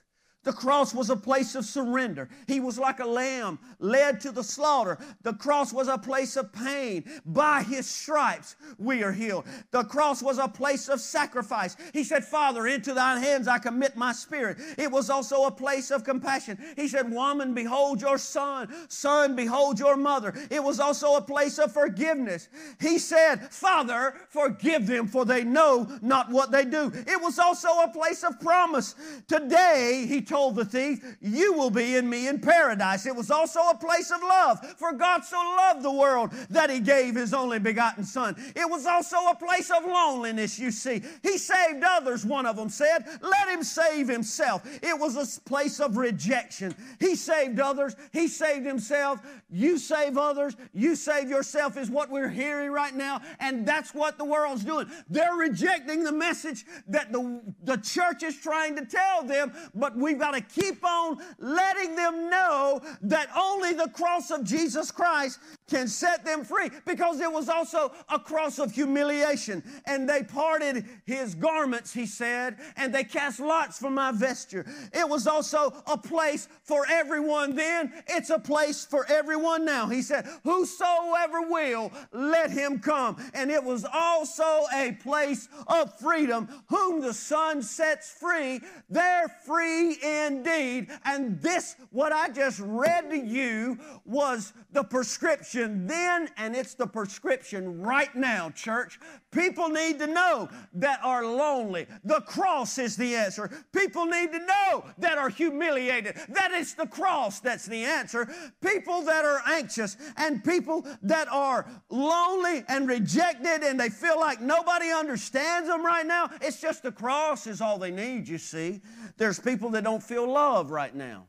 The 0.47 0.53
cross 0.53 0.93
was 0.93 1.09
a 1.09 1.17
place 1.17 1.55
of 1.55 1.65
surrender. 1.65 2.29
He 2.47 2.61
was 2.61 2.79
like 2.79 3.01
a 3.01 3.05
lamb 3.05 3.59
led 3.79 4.21
to 4.21 4.31
the 4.31 4.45
slaughter. 4.45 4.97
The 5.23 5.33
cross 5.33 5.73
was 5.73 5.89
a 5.89 5.97
place 5.97 6.37
of 6.37 6.53
pain. 6.53 7.03
By 7.25 7.63
his 7.63 7.85
stripes 7.85 8.55
we 8.77 9.03
are 9.03 9.11
healed. 9.11 9.43
The 9.71 9.83
cross 9.83 10.23
was 10.23 10.37
a 10.37 10.47
place 10.47 10.87
of 10.87 11.01
sacrifice. 11.01 11.75
He 11.91 12.05
said, 12.05 12.23
Father, 12.23 12.65
into 12.65 12.93
thine 12.93 13.21
hands 13.21 13.49
I 13.49 13.57
commit 13.57 13.97
my 13.97 14.13
spirit. 14.13 14.59
It 14.77 14.89
was 14.89 15.09
also 15.09 15.43
a 15.43 15.51
place 15.51 15.91
of 15.91 16.05
compassion. 16.05 16.57
He 16.77 16.87
said, 16.87 17.11
Woman, 17.11 17.53
behold 17.53 17.99
your 17.99 18.17
son. 18.17 18.73
Son, 18.87 19.35
behold 19.35 19.79
your 19.79 19.97
mother. 19.97 20.33
It 20.49 20.63
was 20.63 20.79
also 20.79 21.15
a 21.15 21.21
place 21.21 21.59
of 21.59 21.73
forgiveness. 21.73 22.47
He 22.79 22.99
said, 22.99 23.51
Father, 23.51 24.13
forgive 24.29 24.87
them, 24.87 25.07
for 25.07 25.25
they 25.25 25.43
know 25.43 25.91
not 26.01 26.31
what 26.31 26.51
they 26.51 26.63
do. 26.63 26.89
It 27.05 27.21
was 27.21 27.37
also 27.37 27.67
a 27.81 27.89
place 27.89 28.23
of 28.23 28.39
promise. 28.39 28.95
Today, 29.27 30.05
he 30.07 30.21
told 30.21 30.36
told 30.37 30.55
the 30.55 30.65
thief, 30.65 31.03
You 31.19 31.53
will 31.53 31.71
be 31.71 31.95
in 31.95 32.07
me 32.07 32.27
in 32.27 32.39
paradise. 32.39 33.07
It 33.07 33.15
was 33.15 33.31
also 33.31 33.59
a 33.69 33.75
place 33.75 34.11
of 34.11 34.21
love, 34.21 34.63
for 34.77 34.93
God 34.93 35.25
so 35.25 35.37
loved 35.57 35.81
the 35.81 35.91
world 35.91 36.31
that 36.51 36.69
he 36.69 36.79
gave 36.79 37.15
his 37.15 37.33
only 37.33 37.57
begotten 37.57 38.03
Son. 38.03 38.35
It 38.55 38.69
was 38.69 38.85
also 38.85 39.17
a 39.29 39.35
place 39.35 39.71
of 39.71 39.83
loneliness, 39.83 40.59
you 40.59 40.69
see. 40.69 41.01
He 41.23 41.39
saved 41.39 41.83
others, 41.83 42.23
one 42.23 42.45
of 42.45 42.55
them 42.55 42.69
said. 42.69 42.99
Let 43.21 43.49
him 43.49 43.63
save 43.63 44.07
himself. 44.07 44.61
It 44.83 44.99
was 44.99 45.15
a 45.15 45.41
place 45.49 45.79
of 45.79 45.97
rejection. 45.97 46.75
He 46.99 47.15
saved 47.15 47.59
others, 47.59 47.95
he 48.13 48.27
saved 48.27 48.65
himself. 48.65 49.19
You 49.49 49.79
save 49.79 50.17
others, 50.19 50.55
you 50.73 50.95
save 50.95 51.29
yourself, 51.29 51.77
is 51.77 51.89
what 51.89 52.11
we're 52.11 52.29
hearing 52.29 52.69
right 52.69 52.93
now, 52.93 53.21
and 53.39 53.65
that's 53.65 53.93
what 53.93 54.19
the 54.19 54.25
world's 54.25 54.63
doing. 54.63 54.87
They're 55.09 55.35
rejecting 55.35 56.03
the 56.03 56.11
message 56.11 56.65
that 56.89 57.11
the, 57.11 57.41
the 57.63 57.77
church 57.77 58.21
is 58.21 58.37
trying 58.37 58.75
to 58.75 58.85
tell 58.85 59.23
them, 59.23 59.51
but 59.73 59.95
we've 59.97 60.19
got 60.19 60.26
got 60.31 60.35
to 60.35 60.61
keep 60.61 60.83
on 60.83 61.17
letting 61.39 61.95
them 61.95 62.29
know 62.29 62.81
that 63.01 63.29
only 63.35 63.73
the 63.73 63.89
cross 63.89 64.29
of 64.31 64.43
Jesus 64.43 64.91
Christ 64.91 65.39
can 65.69 65.87
set 65.87 66.25
them 66.25 66.43
free 66.43 66.69
because 66.85 67.19
it 67.19 67.31
was 67.31 67.49
also 67.49 67.91
a 68.09 68.19
cross 68.19 68.59
of 68.59 68.71
humiliation. 68.71 69.63
And 69.85 70.09
they 70.09 70.23
parted 70.23 70.85
his 71.05 71.35
garments, 71.35 71.93
he 71.93 72.05
said, 72.05 72.57
and 72.75 72.93
they 72.93 73.03
cast 73.03 73.39
lots 73.39 73.77
for 73.77 73.89
my 73.89 74.11
vesture. 74.11 74.65
It 74.93 75.07
was 75.07 75.27
also 75.27 75.73
a 75.85 75.97
place 75.97 76.47
for 76.63 76.85
everyone 76.89 77.55
then. 77.55 77.93
It's 78.07 78.29
a 78.29 78.39
place 78.39 78.85
for 78.85 79.05
everyone 79.09 79.65
now. 79.65 79.87
He 79.87 80.01
said, 80.01 80.27
Whosoever 80.43 81.41
will, 81.41 81.91
let 82.11 82.51
him 82.51 82.79
come. 82.79 83.17
And 83.33 83.51
it 83.51 83.63
was 83.63 83.85
also 83.85 84.65
a 84.73 84.97
place 85.01 85.47
of 85.67 85.97
freedom. 85.99 86.47
Whom 86.69 87.01
the 87.01 87.13
Son 87.13 87.61
sets 87.61 88.11
free, 88.11 88.61
they're 88.89 89.27
free 89.45 89.97
indeed. 90.25 90.89
And 91.05 91.41
this, 91.41 91.75
what 91.91 92.11
I 92.11 92.29
just 92.29 92.59
read 92.59 93.09
to 93.09 93.17
you, 93.17 93.77
was 94.05 94.53
the 94.71 94.83
prescription 94.83 95.87
then, 95.87 96.29
and 96.37 96.55
it's 96.55 96.73
the 96.73 96.87
prescription 96.87 97.81
right 97.81 98.13
now, 98.15 98.49
church. 98.51 98.99
People 99.31 99.69
need 99.69 99.99
to 99.99 100.07
know 100.07 100.49
that 100.73 100.99
are 101.03 101.25
lonely. 101.25 101.87
The 102.03 102.21
cross 102.21 102.77
is 102.77 102.95
the 102.95 103.15
answer. 103.15 103.51
People 103.73 104.05
need 104.05 104.31
to 104.31 104.39
know 104.39 104.85
that 104.97 105.17
are 105.17 105.29
humiliated. 105.29 106.15
That 106.29 106.51
it's 106.53 106.73
the 106.73 106.87
cross 106.87 107.39
that's 107.39 107.65
the 107.65 107.83
answer. 107.83 108.29
People 108.61 109.01
that 109.03 109.25
are 109.25 109.41
anxious 109.47 109.97
and 110.15 110.43
people 110.43 110.85
that 111.03 111.27
are 111.29 111.69
lonely 111.89 112.63
and 112.67 112.87
rejected 112.87 113.63
and 113.63 113.79
they 113.79 113.89
feel 113.89 114.19
like 114.19 114.41
nobody 114.41 114.91
understands 114.91 115.69
them 115.69 115.85
right 115.85 116.05
now. 116.05 116.29
It's 116.41 116.61
just 116.61 116.83
the 116.83 116.91
cross 116.91 117.47
is 117.47 117.61
all 117.61 117.77
they 117.77 117.91
need, 117.91 118.27
you 118.27 118.37
see. 118.37 118.81
There's 119.17 119.39
people 119.39 119.69
that 119.71 119.83
don't 119.83 119.96
feel 120.03 120.31
love 120.31 120.71
right 120.71 120.93
now. 120.93 121.27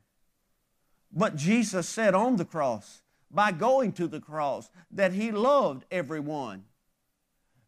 But 1.13 1.37
Jesus 1.37 1.89
said 1.89 2.15
on 2.15 2.37
the 2.37 2.45
cross, 2.45 3.03
by 3.31 3.53
going 3.53 3.93
to 3.93 4.07
the 4.07 4.21
cross, 4.21 4.71
that 4.91 5.13
He 5.13 5.31
loved 5.33 5.85
everyone. 5.91 6.65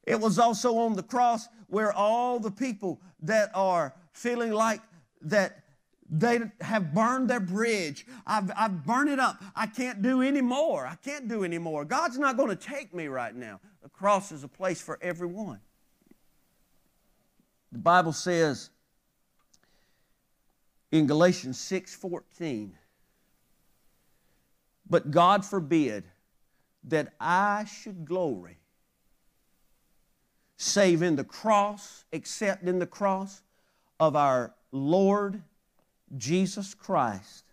It 0.05 0.21
was 0.21 0.39
also 0.39 0.77
on 0.79 0.95
the 0.95 1.03
cross 1.03 1.49
where 1.69 1.93
all 1.93 2.41
the 2.41 2.51
people 2.51 3.01
that 3.23 3.51
are 3.55 3.95
feeling 4.13 4.53
like 4.53 4.81
that 5.23 5.63
they 6.11 6.41
have 6.61 6.93
burned 6.93 7.31
their 7.31 7.41
bridge. 7.41 8.05
I've, 8.27 8.51
I've 8.57 8.85
burned 8.85 9.11
it 9.11 9.21
up. 9.21 9.41
I 9.55 9.67
can't 9.67 10.03
do 10.03 10.23
any 10.23 10.41
more. 10.41 10.85
I 10.85 10.97
can't 10.97 11.29
do 11.29 11.45
any 11.45 11.59
more. 11.59 11.85
God's 11.85 12.19
not 12.19 12.37
going 12.37 12.49
to 12.49 12.57
take 12.57 12.93
me 12.93 13.07
right 13.07 13.35
now. 13.35 13.61
The 13.83 13.89
cross 13.89 14.33
is 14.33 14.43
a 14.43 14.49
place 14.49 14.83
for 14.83 14.99
everyone. 15.01 15.61
The 17.71 17.79
Bible 17.79 18.13
says 18.13 18.71
in 20.91 21.07
Galatians 21.07 21.59
6:14. 21.59 22.77
but 24.91 25.13
God 25.13 25.45
forbid 25.45 26.05
that 26.85 27.15
I 27.21 27.65
should 27.65 28.05
glory 28.05 28.59
save 30.57 31.01
in 31.03 31.17
the 31.17 31.25
cross, 31.25 32.05
except 32.13 32.65
in 32.65 32.79
the 32.79 32.87
cross 32.87 33.41
of 33.99 34.15
our 34.15 34.53
Lord 34.73 35.43
Jesus 36.19 36.75
Christ, 36.75 37.45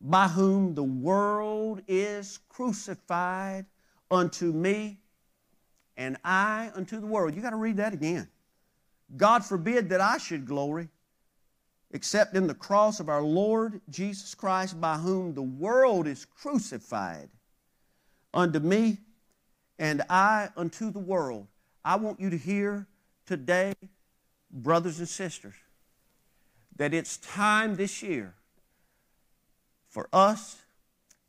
by 0.00 0.28
whom 0.28 0.74
the 0.74 0.82
world 0.82 1.82
is 1.86 2.38
crucified 2.48 3.66
unto 4.10 4.52
me, 4.52 4.98
and 5.96 6.16
I 6.24 6.70
unto 6.74 7.00
the 7.00 7.06
world. 7.06 7.34
You 7.34 7.42
got 7.42 7.50
to 7.50 7.56
read 7.56 7.76
that 7.76 7.92
again. 7.92 8.28
God 9.16 9.44
forbid 9.44 9.90
that 9.90 10.00
I 10.00 10.16
should 10.18 10.46
glory, 10.46 10.88
except 11.94 12.34
in 12.34 12.48
the 12.48 12.54
cross 12.54 12.98
of 12.98 13.08
our 13.08 13.22
Lord 13.22 13.80
Jesus 13.88 14.34
Christ, 14.34 14.80
by 14.80 14.96
whom 14.96 15.32
the 15.32 15.42
world 15.42 16.08
is 16.08 16.24
crucified 16.24 17.28
unto 18.34 18.58
me, 18.58 18.98
and 19.78 20.02
I 20.10 20.50
unto 20.56 20.90
the 20.90 20.98
world. 20.98 21.46
I 21.84 21.94
want 21.96 22.18
you 22.18 22.30
to 22.30 22.36
hear 22.36 22.88
today, 23.26 23.74
brothers 24.50 24.98
and 24.98 25.08
sisters, 25.08 25.54
that 26.74 26.92
it's 26.92 27.16
time 27.18 27.76
this 27.76 28.02
year 28.02 28.34
for 29.88 30.08
us 30.12 30.62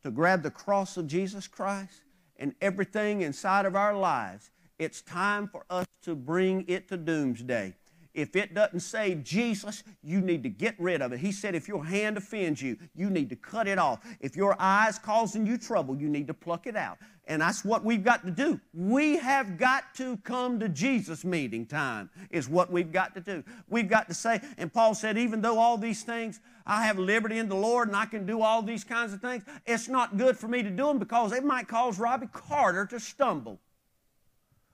to 0.01 0.09
grab 0.09 0.41
the 0.41 0.49
cross 0.49 0.97
of 0.97 1.05
Jesus 1.05 1.47
Christ 1.47 2.01
and 2.37 2.55
everything 2.59 3.21
inside 3.21 3.67
of 3.67 3.75
our 3.75 3.95
lives. 3.95 4.49
It's 4.79 5.03
time 5.03 5.47
for 5.47 5.63
us 5.69 5.85
to 6.01 6.15
bring 6.15 6.65
it 6.67 6.87
to 6.89 6.97
doomsday. 6.97 7.75
If 8.15 8.37
it 8.37 8.53
doesn't 8.53 8.79
save 8.79 9.25
Jesus, 9.25 9.83
you 10.01 10.21
need 10.21 10.41
to 10.43 10.49
get 10.49 10.75
rid 10.79 11.01
of 11.01 11.11
it. 11.11 11.19
He 11.19 11.33
said, 11.33 11.53
if 11.53 11.67
your 11.67 11.83
hand 11.83 12.15
offends 12.15 12.61
you, 12.61 12.77
you 12.95 13.09
need 13.09 13.29
to 13.29 13.35
cut 13.35 13.67
it 13.67 13.77
off. 13.77 13.99
If 14.21 14.37
your 14.37 14.55
eye's 14.57 14.97
causing 14.97 15.45
you 15.45 15.57
trouble, 15.57 15.97
you 15.97 16.07
need 16.07 16.27
to 16.27 16.33
pluck 16.33 16.65
it 16.65 16.77
out. 16.77 16.97
And 17.27 17.41
that's 17.41 17.65
what 17.65 17.83
we've 17.83 18.03
got 18.03 18.23
to 18.23 18.31
do. 18.31 18.61
We 18.73 19.17
have 19.17 19.57
got 19.57 19.93
to 19.95 20.15
come 20.17 20.61
to 20.61 20.69
Jesus 20.69 21.25
meeting 21.25 21.65
time, 21.65 22.09
is 22.29 22.47
what 22.47 22.71
we've 22.71 22.91
got 22.91 23.15
to 23.15 23.19
do. 23.19 23.43
We've 23.67 23.89
got 23.89 24.07
to 24.07 24.13
say, 24.13 24.39
and 24.57 24.71
Paul 24.71 24.95
said, 24.95 25.17
even 25.17 25.41
though 25.41 25.59
all 25.59 25.77
these 25.77 26.03
things, 26.03 26.39
I 26.65 26.85
have 26.85 26.97
liberty 26.97 27.37
in 27.37 27.49
the 27.49 27.55
Lord 27.55 27.89
and 27.89 27.97
I 27.97 28.05
can 28.05 28.25
do 28.25 28.41
all 28.41 28.61
these 28.61 28.85
kinds 28.85 29.11
of 29.11 29.19
things, 29.19 29.43
it's 29.65 29.89
not 29.89 30.15
good 30.15 30.37
for 30.37 30.47
me 30.47 30.63
to 30.63 30.69
do 30.69 30.87
them 30.87 30.99
because 30.99 31.33
it 31.33 31.43
might 31.43 31.67
cause 31.67 31.99
Robbie 31.99 32.29
Carter 32.31 32.85
to 32.85 32.99
stumble. 32.99 33.59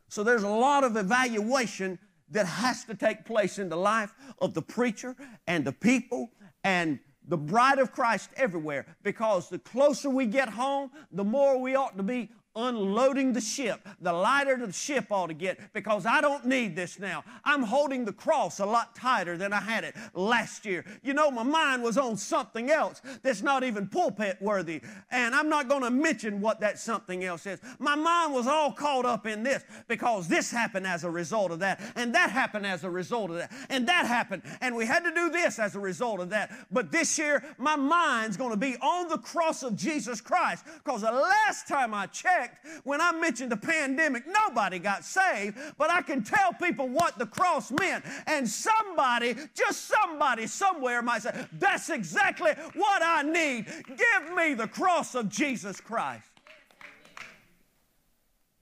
So 0.09 0.23
there's 0.23 0.43
a 0.43 0.49
lot 0.49 0.83
of 0.83 0.95
evaluation 0.95 1.97
that 2.31 2.45
has 2.45 2.83
to 2.85 2.95
take 2.95 3.25
place 3.25 3.59
in 3.59 3.69
the 3.69 3.77
life 3.77 4.13
of 4.39 4.53
the 4.53 4.61
preacher 4.61 5.15
and 5.47 5.65
the 5.65 5.71
people 5.71 6.31
and 6.63 6.99
the 7.27 7.37
bride 7.37 7.79
of 7.79 7.91
Christ 7.91 8.29
everywhere. 8.35 8.85
Because 9.03 9.49
the 9.49 9.59
closer 9.59 10.09
we 10.09 10.25
get 10.25 10.49
home, 10.49 10.91
the 11.11 11.23
more 11.23 11.59
we 11.59 11.75
ought 11.75 11.95
to 11.97 12.03
be 12.03 12.29
unloading 12.55 13.33
the 13.33 13.41
ship, 13.41 13.87
the 14.01 14.11
lighter 14.11 14.57
the 14.57 14.73
ship 14.73 15.07
ought 15.11 15.27
to 15.27 15.33
get 15.33 15.73
because 15.73 16.05
I 16.05 16.21
don't 16.21 16.45
need 16.45 16.75
this 16.75 16.99
now. 16.99 17.23
I'm 17.45 17.63
holding 17.63 18.05
the 18.05 18.13
cross 18.13 18.59
a 18.59 18.65
lot 18.65 18.95
tighter 18.95 19.37
than 19.37 19.53
I 19.53 19.61
had 19.61 19.83
it 19.83 19.95
last 20.13 20.65
year. 20.65 20.85
You 21.03 21.13
know, 21.13 21.31
my 21.31 21.43
mind 21.43 21.83
was 21.83 21.97
on 21.97 22.17
something 22.17 22.69
else 22.69 23.01
that's 23.21 23.41
not 23.41 23.63
even 23.63 23.87
pulpit 23.87 24.37
worthy, 24.41 24.81
and 25.11 25.33
I'm 25.33 25.49
not 25.49 25.69
going 25.69 25.83
to 25.83 25.91
mention 25.91 26.41
what 26.41 26.59
that 26.59 26.79
something 26.79 27.23
else 27.23 27.45
is. 27.45 27.59
My 27.79 27.95
mind 27.95 28.33
was 28.33 28.47
all 28.47 28.71
caught 28.71 29.05
up 29.05 29.25
in 29.25 29.43
this 29.43 29.63
because 29.87 30.27
this 30.27 30.51
happened 30.51 30.87
as 30.87 31.03
a 31.03 31.09
result 31.09 31.51
of 31.51 31.59
that, 31.59 31.81
and 31.95 32.13
that 32.15 32.31
happened 32.31 32.65
as 32.65 32.83
a 32.83 32.89
result 32.89 33.31
of 33.31 33.37
that, 33.37 33.51
and 33.69 33.87
that 33.87 34.05
happened, 34.05 34.43
and 34.61 34.75
we 34.75 34.85
had 34.85 35.03
to 35.03 35.13
do 35.13 35.29
this 35.29 35.59
as 35.59 35.75
a 35.75 35.79
result 35.79 36.19
of 36.19 36.29
that. 36.29 36.51
But 36.71 36.91
this 36.91 37.17
year, 37.17 37.43
my 37.57 37.75
mind's 37.75 38.37
going 38.37 38.51
to 38.51 38.57
be 38.57 38.75
on 38.77 39.07
the 39.07 39.17
cross 39.17 39.63
of 39.63 39.75
Jesus 39.75 40.21
Christ 40.21 40.65
because 40.83 41.01
the 41.01 41.11
last 41.11 41.67
time 41.67 41.93
I 41.93 42.07
checked, 42.07 42.40
when 42.83 43.01
I 43.01 43.11
mentioned 43.11 43.51
the 43.51 43.57
pandemic, 43.57 44.23
nobody 44.27 44.79
got 44.79 45.03
saved, 45.03 45.57
but 45.77 45.89
I 45.91 46.01
can 46.01 46.23
tell 46.23 46.53
people 46.53 46.87
what 46.87 47.17
the 47.17 47.25
cross 47.25 47.71
meant. 47.71 48.05
And 48.27 48.47
somebody, 48.47 49.35
just 49.53 49.87
somebody 49.87 50.47
somewhere 50.47 51.01
might 51.01 51.23
say, 51.23 51.47
That's 51.53 51.89
exactly 51.89 52.51
what 52.73 53.01
I 53.03 53.23
need. 53.23 53.65
Give 53.87 54.35
me 54.35 54.53
the 54.53 54.67
cross 54.67 55.15
of 55.15 55.29
Jesus 55.29 55.79
Christ. 55.81 56.25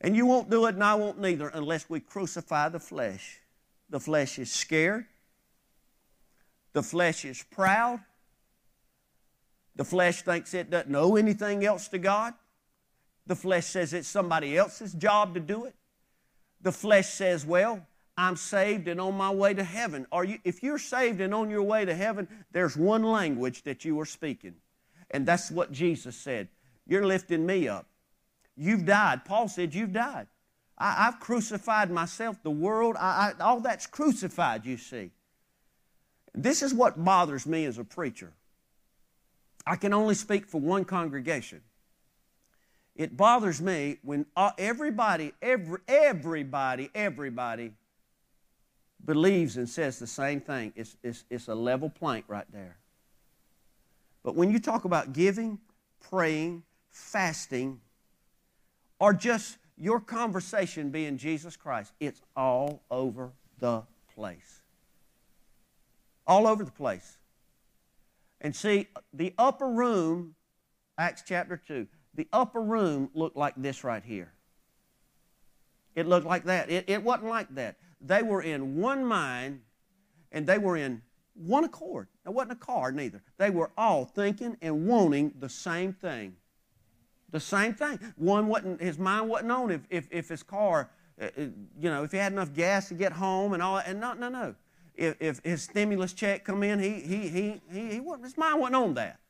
And 0.02 0.16
you 0.16 0.26
won't 0.26 0.50
do 0.50 0.66
it, 0.66 0.76
and 0.76 0.84
I 0.84 0.96
won't 0.96 1.20
neither, 1.20 1.50
unless 1.50 1.90
we 1.90 2.00
crucify 2.00 2.70
the 2.70 2.80
flesh. 2.80 3.40
The 3.90 4.00
flesh 4.00 4.38
is 4.38 4.52
scared, 4.52 5.06
the 6.74 6.84
flesh 6.84 7.26
is 7.26 7.44
proud, 7.50 8.00
the 9.76 9.84
flesh 9.84 10.22
thinks 10.22 10.54
it 10.54 10.70
doesn't 10.70 10.96
owe 10.96 11.16
anything 11.16 11.66
else 11.66 11.88
to 11.88 11.98
God. 11.98 12.34
The 13.30 13.36
flesh 13.36 13.68
says 13.68 13.94
it's 13.94 14.08
somebody 14.08 14.58
else's 14.58 14.92
job 14.92 15.36
to 15.36 15.40
do 15.40 15.66
it. 15.66 15.76
The 16.62 16.72
flesh 16.72 17.10
says, 17.10 17.46
well, 17.46 17.86
I'm 18.18 18.36
saved 18.36 18.88
and 18.88 19.00
on 19.00 19.16
my 19.16 19.30
way 19.30 19.54
to 19.54 19.64
heaven. 19.64 20.08
Are 20.12 20.24
you, 20.24 20.40
if 20.44 20.64
you're 20.64 20.80
saved 20.80 21.22
and 21.22 21.32
on 21.32 21.52
your 21.52 21.62
way 21.62 21.86
to 21.86 21.94
heaven, 21.94 22.28
there's 22.52 22.76
one 22.76 23.04
language 23.04 23.62
that 23.64 23.86
you 23.86 24.00
are 24.00 24.06
speaking. 24.06 24.56
And 25.12 25.28
that's 25.28 25.52
what 25.52 25.72
Jesus 25.72 26.16
said. 26.16 26.48
You're 26.88 27.06
lifting 27.06 27.46
me 27.46 27.68
up. 27.68 27.86
You've 28.58 28.88
died. 28.88 29.26
Paul 29.26 29.48
said, 29.48 29.76
You've 29.76 29.94
died. 29.94 30.26
I, 30.76 31.06
have 31.06 31.20
crucified 31.20 31.92
myself, 31.92 32.42
the 32.42 32.50
world, 32.50 32.96
I, 32.98 33.34
I, 33.40 33.44
all 33.44 33.60
that's 33.60 33.86
crucified, 33.86 34.66
you 34.66 34.78
see. 34.78 35.12
This 36.34 36.64
is 36.64 36.74
what 36.74 37.04
bothers 37.04 37.46
me 37.46 37.66
as 37.66 37.78
a 37.78 37.84
preacher. 37.84 38.34
I 39.68 39.76
can 39.76 39.94
only 39.94 40.16
speak 40.16 40.48
for 40.48 40.60
one 40.60 40.84
congregation. 40.84 41.62
It 43.00 43.16
bothers 43.16 43.62
me 43.62 43.98
when 44.04 44.26
uh, 44.36 44.52
everybody, 44.58 45.32
every, 45.42 45.80
everybody, 45.88 46.92
everybody 46.94 47.72
believes 49.06 49.56
and 49.56 49.70
says 49.70 50.00
the 50.00 50.06
same 50.06 50.42
thing. 50.42 50.74
It's, 50.76 50.98
it's, 51.02 51.24
it's 51.30 51.48
a 51.48 51.56
level 51.56 51.90
plank 51.90 52.26
right 52.28 52.46
there. 52.52 52.76
But 54.22 54.36
when 54.36 54.52
you 54.52 54.60
talk 54.60 54.84
about 54.84 55.14
giving, 55.14 55.60
praying, 56.10 56.64
fasting, 56.90 57.80
or 59.00 59.14
just 59.14 59.60
your 59.78 60.02
conversation 60.02 60.90
being 60.90 61.18
Jesus 61.18 61.56
Christ, 61.56 61.94
it's 62.02 62.22
all 62.36 62.84
over 62.92 63.32
the 63.60 63.84
place. 64.14 64.60
All 66.28 66.46
over 66.46 66.66
the 66.66 66.72
place. 66.72 67.18
And 68.42 68.54
see, 68.54 68.88
the 69.14 69.34
upper 69.38 69.70
room, 69.70 70.36
Acts 70.98 71.24
chapter 71.26 71.56
2, 71.56 71.88
the 72.20 72.28
upper 72.34 72.62
room 72.62 73.10
looked 73.14 73.38
like 73.38 73.54
this 73.56 73.86
right 73.86 74.04
here. 74.04 74.34
It 75.96 76.06
looked 76.06 76.28
like 76.28 76.44
that. 76.44 76.70
It, 76.70 76.84
it 76.90 77.02
wasn't 77.02 77.30
like 77.30 77.56
that. 77.56 77.78
They 78.02 78.24
were 78.24 78.42
in 78.42 78.76
one 78.76 79.06
mind 79.06 79.62
and 80.34 80.46
they 80.46 80.58
were 80.58 80.76
in 80.76 81.02
one 81.34 81.64
accord. 81.64 82.10
It 82.26 82.32
wasn't 82.32 82.52
a 82.52 82.56
car 82.56 82.92
neither. 82.92 83.24
They 83.38 83.52
were 83.52 83.72
all 83.78 84.04
thinking 84.04 84.58
and 84.62 84.86
wanting 84.86 85.32
the 85.40 85.48
same 85.48 85.94
thing. 85.94 86.36
The 87.32 87.40
same 87.40 87.74
thing. 87.74 87.98
One 88.18 88.50
wasn't, 88.50 88.82
his 88.82 89.00
mind 89.00 89.30
wasn't 89.30 89.54
on 89.54 89.72
if, 89.72 89.82
if, 89.90 90.10
if 90.12 90.28
his 90.28 90.44
car, 90.44 90.90
uh, 91.22 91.26
uh, 91.26 91.30
you 91.80 91.90
know, 91.90 92.04
if 92.04 92.12
he 92.12 92.18
had 92.18 92.34
enough 92.34 92.54
gas 92.54 92.90
to 92.90 92.96
get 92.96 93.14
home 93.14 93.54
and 93.54 93.64
all 93.64 93.78
that. 93.78 93.88
And 93.88 94.02
no, 94.02 94.12
no, 94.12 94.28
no. 94.28 94.56
If, 94.94 95.16
if 95.22 95.40
his 95.42 95.64
stimulus 95.64 96.12
check 96.12 96.44
come 96.44 96.64
in, 96.64 96.80
he, 96.80 97.00
he, 97.00 97.30
he, 97.30 97.62
he, 97.72 97.92
he 97.92 98.00
wasn't, 98.02 98.26
his 98.26 98.38
mind 98.38 98.60
wasn't 98.60 98.76
on 98.76 98.94
that. 98.96 99.22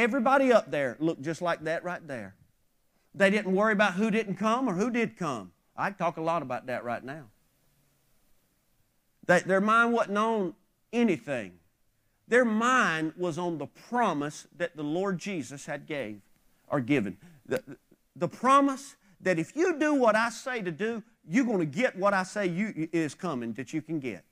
Everybody 0.00 0.50
up 0.50 0.70
there 0.70 0.96
looked 0.98 1.20
just 1.20 1.42
like 1.42 1.64
that 1.64 1.84
right 1.84 2.00
there. 2.08 2.34
They 3.14 3.28
didn't 3.28 3.54
worry 3.54 3.74
about 3.74 3.92
who 3.94 4.10
didn't 4.10 4.36
come 4.36 4.66
or 4.66 4.72
who 4.72 4.90
did 4.90 5.18
come. 5.18 5.52
I 5.76 5.90
talk 5.90 6.16
a 6.16 6.22
lot 6.22 6.40
about 6.40 6.68
that 6.68 6.84
right 6.84 7.04
now. 7.04 7.24
They, 9.26 9.40
their 9.40 9.60
mind 9.60 9.92
wasn't 9.92 10.16
on 10.16 10.54
anything. 10.90 11.52
Their 12.28 12.46
mind 12.46 13.12
was 13.18 13.36
on 13.36 13.58
the 13.58 13.66
promise 13.66 14.46
that 14.56 14.74
the 14.74 14.82
Lord 14.82 15.18
Jesus 15.18 15.66
had 15.66 15.86
gave 15.86 16.22
or 16.68 16.80
given. 16.80 17.18
The, 17.44 17.62
the 18.16 18.28
promise 18.28 18.96
that 19.20 19.38
if 19.38 19.54
you 19.54 19.78
do 19.78 19.92
what 19.92 20.16
I 20.16 20.30
say 20.30 20.62
to 20.62 20.70
do, 20.70 21.02
you're 21.28 21.44
going 21.44 21.58
to 21.58 21.66
get 21.66 21.94
what 21.94 22.14
I 22.14 22.22
say 22.22 22.46
you, 22.46 22.88
is 22.90 23.14
coming 23.14 23.52
that 23.52 23.74
you 23.74 23.82
can 23.82 24.00
get. 24.00 24.24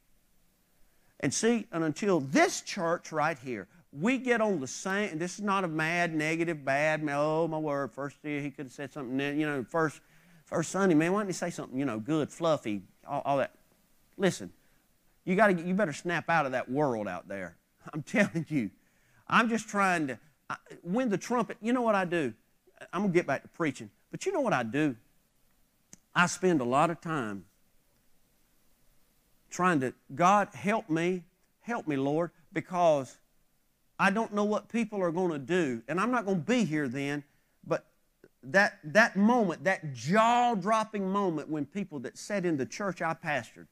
And 1.20 1.34
see, 1.34 1.66
and 1.72 1.84
until 1.84 2.20
this 2.20 2.62
church 2.62 3.12
right 3.12 3.38
here, 3.38 3.68
we 3.92 4.18
get 4.18 4.40
on 4.40 4.60
the 4.60 4.66
same, 4.66 5.18
this 5.18 5.34
is 5.34 5.40
not 5.40 5.64
a 5.64 5.68
mad, 5.68 6.14
negative, 6.14 6.64
bad, 6.64 7.06
oh 7.10 7.48
my 7.48 7.58
word, 7.58 7.92
first 7.92 8.16
year 8.22 8.40
he 8.40 8.50
could 8.50 8.66
have 8.66 8.72
said 8.72 8.92
something, 8.92 9.18
you 9.38 9.46
know, 9.46 9.64
first, 9.64 10.00
first 10.44 10.70
Sunday, 10.70 10.94
man, 10.94 11.12
why 11.12 11.20
didn't 11.20 11.30
he 11.30 11.34
say 11.34 11.50
something, 11.50 11.78
you 11.78 11.84
know, 11.84 11.98
good, 11.98 12.30
fluffy, 12.30 12.82
all, 13.06 13.22
all 13.24 13.36
that. 13.38 13.52
Listen, 14.16 14.52
you 15.24 15.36
got 15.36 15.48
to, 15.48 15.62
you 15.62 15.74
better 15.74 15.92
snap 15.92 16.28
out 16.28 16.46
of 16.46 16.52
that 16.52 16.70
world 16.70 17.08
out 17.08 17.28
there. 17.28 17.56
I'm 17.92 18.02
telling 18.02 18.46
you. 18.48 18.70
I'm 19.26 19.48
just 19.48 19.68
trying 19.68 20.08
to, 20.08 20.18
when 20.82 21.08
the 21.08 21.18
trumpet, 21.18 21.58
you 21.60 21.72
know 21.72 21.82
what 21.82 21.94
I 21.94 22.04
do? 22.04 22.32
I'm 22.92 23.02
going 23.02 23.12
to 23.12 23.18
get 23.18 23.26
back 23.26 23.42
to 23.42 23.48
preaching, 23.48 23.90
but 24.10 24.24
you 24.26 24.32
know 24.32 24.40
what 24.40 24.52
I 24.52 24.62
do? 24.62 24.96
I 26.14 26.26
spend 26.26 26.60
a 26.60 26.64
lot 26.64 26.90
of 26.90 27.00
time 27.00 27.44
trying 29.50 29.80
to, 29.80 29.94
God, 30.14 30.48
help 30.54 30.88
me, 30.88 31.24
help 31.60 31.86
me, 31.86 31.96
Lord, 31.96 32.30
because 32.52 33.16
I 33.98 34.10
don't 34.10 34.32
know 34.32 34.44
what 34.44 34.68
people 34.68 35.02
are 35.02 35.10
going 35.10 35.32
to 35.32 35.38
do, 35.38 35.82
and 35.88 36.00
I'm 36.00 36.10
not 36.10 36.24
going 36.24 36.38
to 36.38 36.44
be 36.44 36.64
here 36.64 36.88
then, 36.88 37.24
but 37.66 37.86
that, 38.44 38.78
that 38.84 39.16
moment, 39.16 39.64
that 39.64 39.92
jaw 39.92 40.54
dropping 40.54 41.10
moment 41.10 41.48
when 41.48 41.66
people 41.66 41.98
that 42.00 42.16
sat 42.16 42.46
in 42.46 42.56
the 42.56 42.66
church 42.66 43.02
I 43.02 43.14
pastored 43.14 43.66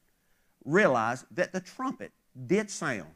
realized 0.65 1.25
that 1.31 1.53
the 1.53 1.61
trumpet 1.61 2.11
did 2.45 2.69
sound. 2.69 3.11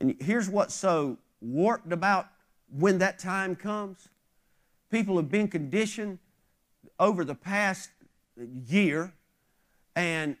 And 0.00 0.16
here's 0.20 0.48
what's 0.48 0.74
so 0.74 1.18
warped 1.40 1.92
about 1.92 2.28
when 2.70 2.98
that 2.98 3.18
time 3.18 3.56
comes 3.56 4.08
people 4.90 5.16
have 5.16 5.30
been 5.30 5.48
conditioned 5.48 6.18
over 6.98 7.24
the 7.24 7.34
past 7.34 7.90
year, 8.66 9.12
and 9.96 10.36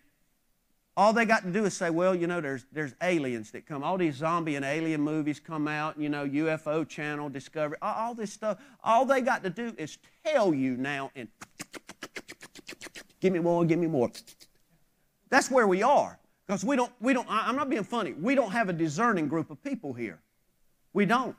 all 0.96 1.12
they 1.12 1.24
got 1.24 1.44
to 1.44 1.50
do 1.50 1.64
is 1.64 1.74
say, 1.74 1.88
well, 1.90 2.14
you 2.14 2.26
know, 2.26 2.40
there's, 2.40 2.66
there's 2.72 2.94
aliens 3.02 3.50
that 3.52 3.66
come. 3.66 3.82
All 3.82 3.96
these 3.96 4.16
zombie 4.16 4.56
and 4.56 4.64
alien 4.64 5.00
movies 5.00 5.40
come 5.40 5.68
out, 5.68 5.98
you 5.98 6.08
know, 6.08 6.26
UFO 6.26 6.86
channel, 6.86 7.28
Discovery, 7.28 7.78
all, 7.80 7.94
all 7.94 8.14
this 8.14 8.32
stuff. 8.32 8.58
All 8.82 9.04
they 9.04 9.20
got 9.20 9.42
to 9.44 9.50
do 9.50 9.72
is 9.78 9.98
tell 10.24 10.52
you 10.52 10.76
now 10.76 11.10
and 11.14 11.28
give 13.20 13.32
me 13.32 13.38
more, 13.38 13.64
give 13.64 13.78
me 13.78 13.86
more. 13.86 14.10
That's 15.30 15.50
where 15.50 15.66
we 15.66 15.82
are. 15.82 16.18
Because 16.46 16.64
we 16.64 16.74
don't, 16.74 16.92
we 17.00 17.12
don't, 17.12 17.26
I'm 17.30 17.54
not 17.54 17.70
being 17.70 17.84
funny, 17.84 18.12
we 18.12 18.34
don't 18.34 18.50
have 18.50 18.68
a 18.68 18.72
discerning 18.72 19.28
group 19.28 19.50
of 19.50 19.62
people 19.62 19.92
here. 19.92 20.18
We 20.92 21.06
don't. 21.06 21.36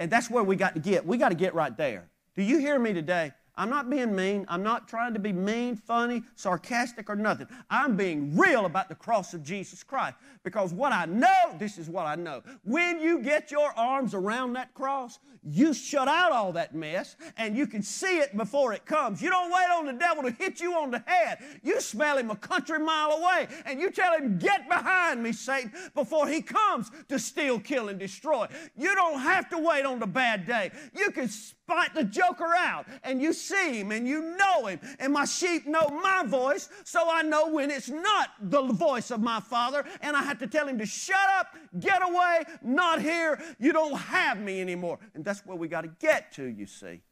And 0.00 0.10
that's 0.10 0.28
where 0.28 0.42
we 0.42 0.56
got 0.56 0.74
to 0.74 0.80
get. 0.80 1.06
We 1.06 1.16
got 1.16 1.28
to 1.28 1.36
get 1.36 1.54
right 1.54 1.76
there. 1.76 2.08
Do 2.34 2.42
you 2.42 2.58
hear 2.58 2.78
me 2.78 2.92
today? 2.92 3.32
I'm 3.56 3.70
not 3.70 3.90
being 3.90 4.14
mean. 4.14 4.46
I'm 4.48 4.62
not 4.62 4.88
trying 4.88 5.14
to 5.14 5.20
be 5.20 5.32
mean, 5.32 5.76
funny, 5.76 6.22
sarcastic, 6.34 7.10
or 7.10 7.16
nothing. 7.16 7.46
I'm 7.68 7.96
being 7.96 8.36
real 8.36 8.66
about 8.66 8.88
the 8.88 8.94
cross 8.94 9.34
of 9.34 9.42
Jesus 9.42 9.82
Christ. 9.82 10.16
Because 10.42 10.72
what 10.72 10.92
I 10.92 11.04
know, 11.06 11.56
this 11.58 11.78
is 11.78 11.88
what 11.88 12.06
I 12.06 12.14
know. 12.14 12.42
When 12.64 13.00
you 13.00 13.20
get 13.20 13.50
your 13.50 13.72
arms 13.78 14.14
around 14.14 14.54
that 14.54 14.72
cross, 14.74 15.18
you 15.42 15.72
shut 15.72 16.06
out 16.06 16.32
all 16.32 16.52
that 16.52 16.74
mess 16.74 17.16
and 17.36 17.56
you 17.56 17.66
can 17.66 17.82
see 17.82 18.18
it 18.18 18.36
before 18.36 18.72
it 18.74 18.84
comes. 18.84 19.22
You 19.22 19.30
don't 19.30 19.50
wait 19.50 19.68
on 19.72 19.86
the 19.86 19.94
devil 19.94 20.22
to 20.24 20.30
hit 20.30 20.60
you 20.60 20.74
on 20.74 20.90
the 20.90 21.02
head. 21.06 21.38
You 21.62 21.80
smell 21.80 22.18
him 22.18 22.30
a 22.30 22.36
country 22.36 22.78
mile 22.78 23.12
away 23.12 23.48
and 23.64 23.80
you 23.80 23.90
tell 23.90 24.14
him, 24.14 24.38
Get 24.38 24.68
behind 24.68 25.22
me, 25.22 25.32
Satan, 25.32 25.72
before 25.94 26.28
he 26.28 26.42
comes 26.42 26.90
to 27.08 27.18
steal, 27.18 27.58
kill, 27.58 27.88
and 27.88 27.98
destroy. 27.98 28.46
You 28.76 28.94
don't 28.94 29.20
have 29.20 29.48
to 29.50 29.58
wait 29.58 29.86
on 29.86 29.98
the 29.98 30.06
bad 30.06 30.46
day. 30.46 30.70
You 30.94 31.10
can 31.10 31.28
fight 31.70 31.94
the 31.94 32.02
joker 32.02 32.52
out 32.56 32.84
and 33.04 33.22
you 33.22 33.32
see 33.32 33.78
him 33.78 33.92
and 33.92 34.06
you 34.06 34.36
know 34.36 34.66
him. 34.66 34.80
And 34.98 35.12
my 35.12 35.24
sheep 35.24 35.66
know 35.66 35.88
my 36.02 36.24
voice, 36.26 36.68
so 36.84 37.08
I 37.08 37.22
know 37.22 37.48
when 37.48 37.70
it's 37.70 37.88
not 37.88 38.30
the 38.40 38.62
voice 38.62 39.12
of 39.12 39.20
my 39.20 39.38
father. 39.38 39.84
And 40.00 40.16
I 40.16 40.22
have 40.22 40.38
to 40.40 40.48
tell 40.48 40.66
him 40.66 40.78
to 40.78 40.86
shut 40.86 41.16
up, 41.38 41.54
get 41.78 42.02
away, 42.02 42.42
not 42.62 43.00
here. 43.00 43.40
You 43.60 43.72
don't 43.72 43.96
have 43.96 44.40
me 44.40 44.60
anymore. 44.60 44.98
And 45.14 45.24
that's 45.24 45.46
where 45.46 45.56
we 45.56 45.68
got 45.68 45.82
to 45.82 45.92
get 46.00 46.32
to, 46.32 46.44
you 46.44 46.66
see. 46.66 47.02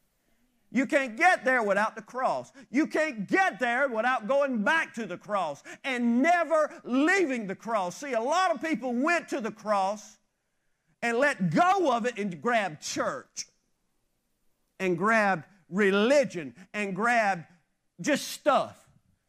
You 0.71 0.85
can't 0.85 1.15
get 1.17 1.45
there 1.45 1.63
without 1.63 1.95
the 1.95 2.01
cross. 2.01 2.51
You 2.69 2.85
can't 2.85 3.27
get 3.27 3.59
there 3.59 3.87
without 3.87 4.27
going 4.27 4.63
back 4.63 4.93
to 4.95 5.05
the 5.05 5.17
cross 5.17 5.63
and 5.83 6.21
never 6.21 6.69
leaving 6.83 7.47
the 7.47 7.55
cross. 7.55 7.95
See, 7.95 8.13
a 8.13 8.21
lot 8.21 8.53
of 8.53 8.61
people 8.61 8.93
went 8.93 9.29
to 9.29 9.41
the 9.41 9.51
cross 9.51 10.17
and 11.01 11.17
let 11.17 11.49
go 11.49 11.91
of 11.91 12.05
it 12.05 12.19
and 12.19 12.39
grabbed 12.41 12.81
church 12.81 13.47
and 14.79 14.97
grabbed 14.97 15.43
religion 15.69 16.55
and 16.73 16.95
grabbed 16.95 17.43
just 18.01 18.29
stuff. 18.29 18.75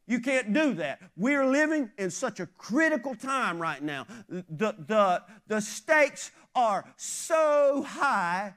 You 0.07 0.19
can't 0.19 0.53
do 0.53 0.73
that. 0.75 0.99
We're 1.15 1.45
living 1.45 1.91
in 1.97 2.09
such 2.09 2.39
a 2.39 2.45
critical 2.45 3.15
time 3.15 3.59
right 3.61 3.81
now. 3.81 4.07
The, 4.27 4.75
the, 4.87 5.23
the 5.47 5.61
stakes 5.61 6.31
are 6.55 6.85
so 6.97 7.85
high 7.87 8.55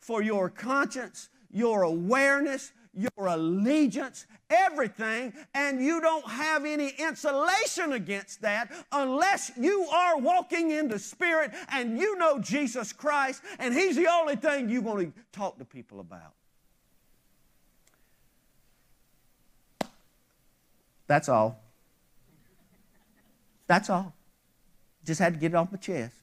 for 0.00 0.22
your 0.22 0.48
conscience, 0.48 1.28
your 1.50 1.82
awareness, 1.82 2.72
your 2.94 3.26
allegiance, 3.26 4.26
everything, 4.48 5.32
and 5.54 5.80
you 5.80 6.00
don't 6.00 6.26
have 6.26 6.64
any 6.64 6.88
insulation 6.98 7.92
against 7.92 8.42
that 8.42 8.72
unless 8.92 9.52
you 9.56 9.84
are 9.84 10.18
walking 10.18 10.70
in 10.70 10.88
the 10.88 10.98
Spirit 10.98 11.52
and 11.70 11.98
you 11.98 12.16
know 12.18 12.38
Jesus 12.38 12.92
Christ, 12.92 13.42
and 13.58 13.72
He's 13.72 13.96
the 13.96 14.08
only 14.08 14.36
thing 14.36 14.68
you're 14.68 14.82
going 14.82 15.12
to 15.12 15.18
talk 15.32 15.58
to 15.58 15.64
people 15.64 16.00
about. 16.00 16.34
That's 21.06 21.28
all. 21.28 21.60
That's 23.66 23.90
all. 23.90 24.12
Just 25.04 25.20
had 25.20 25.34
to 25.34 25.40
get 25.40 25.52
it 25.52 25.54
off 25.54 25.72
my 25.72 25.78
chest. 25.78 26.14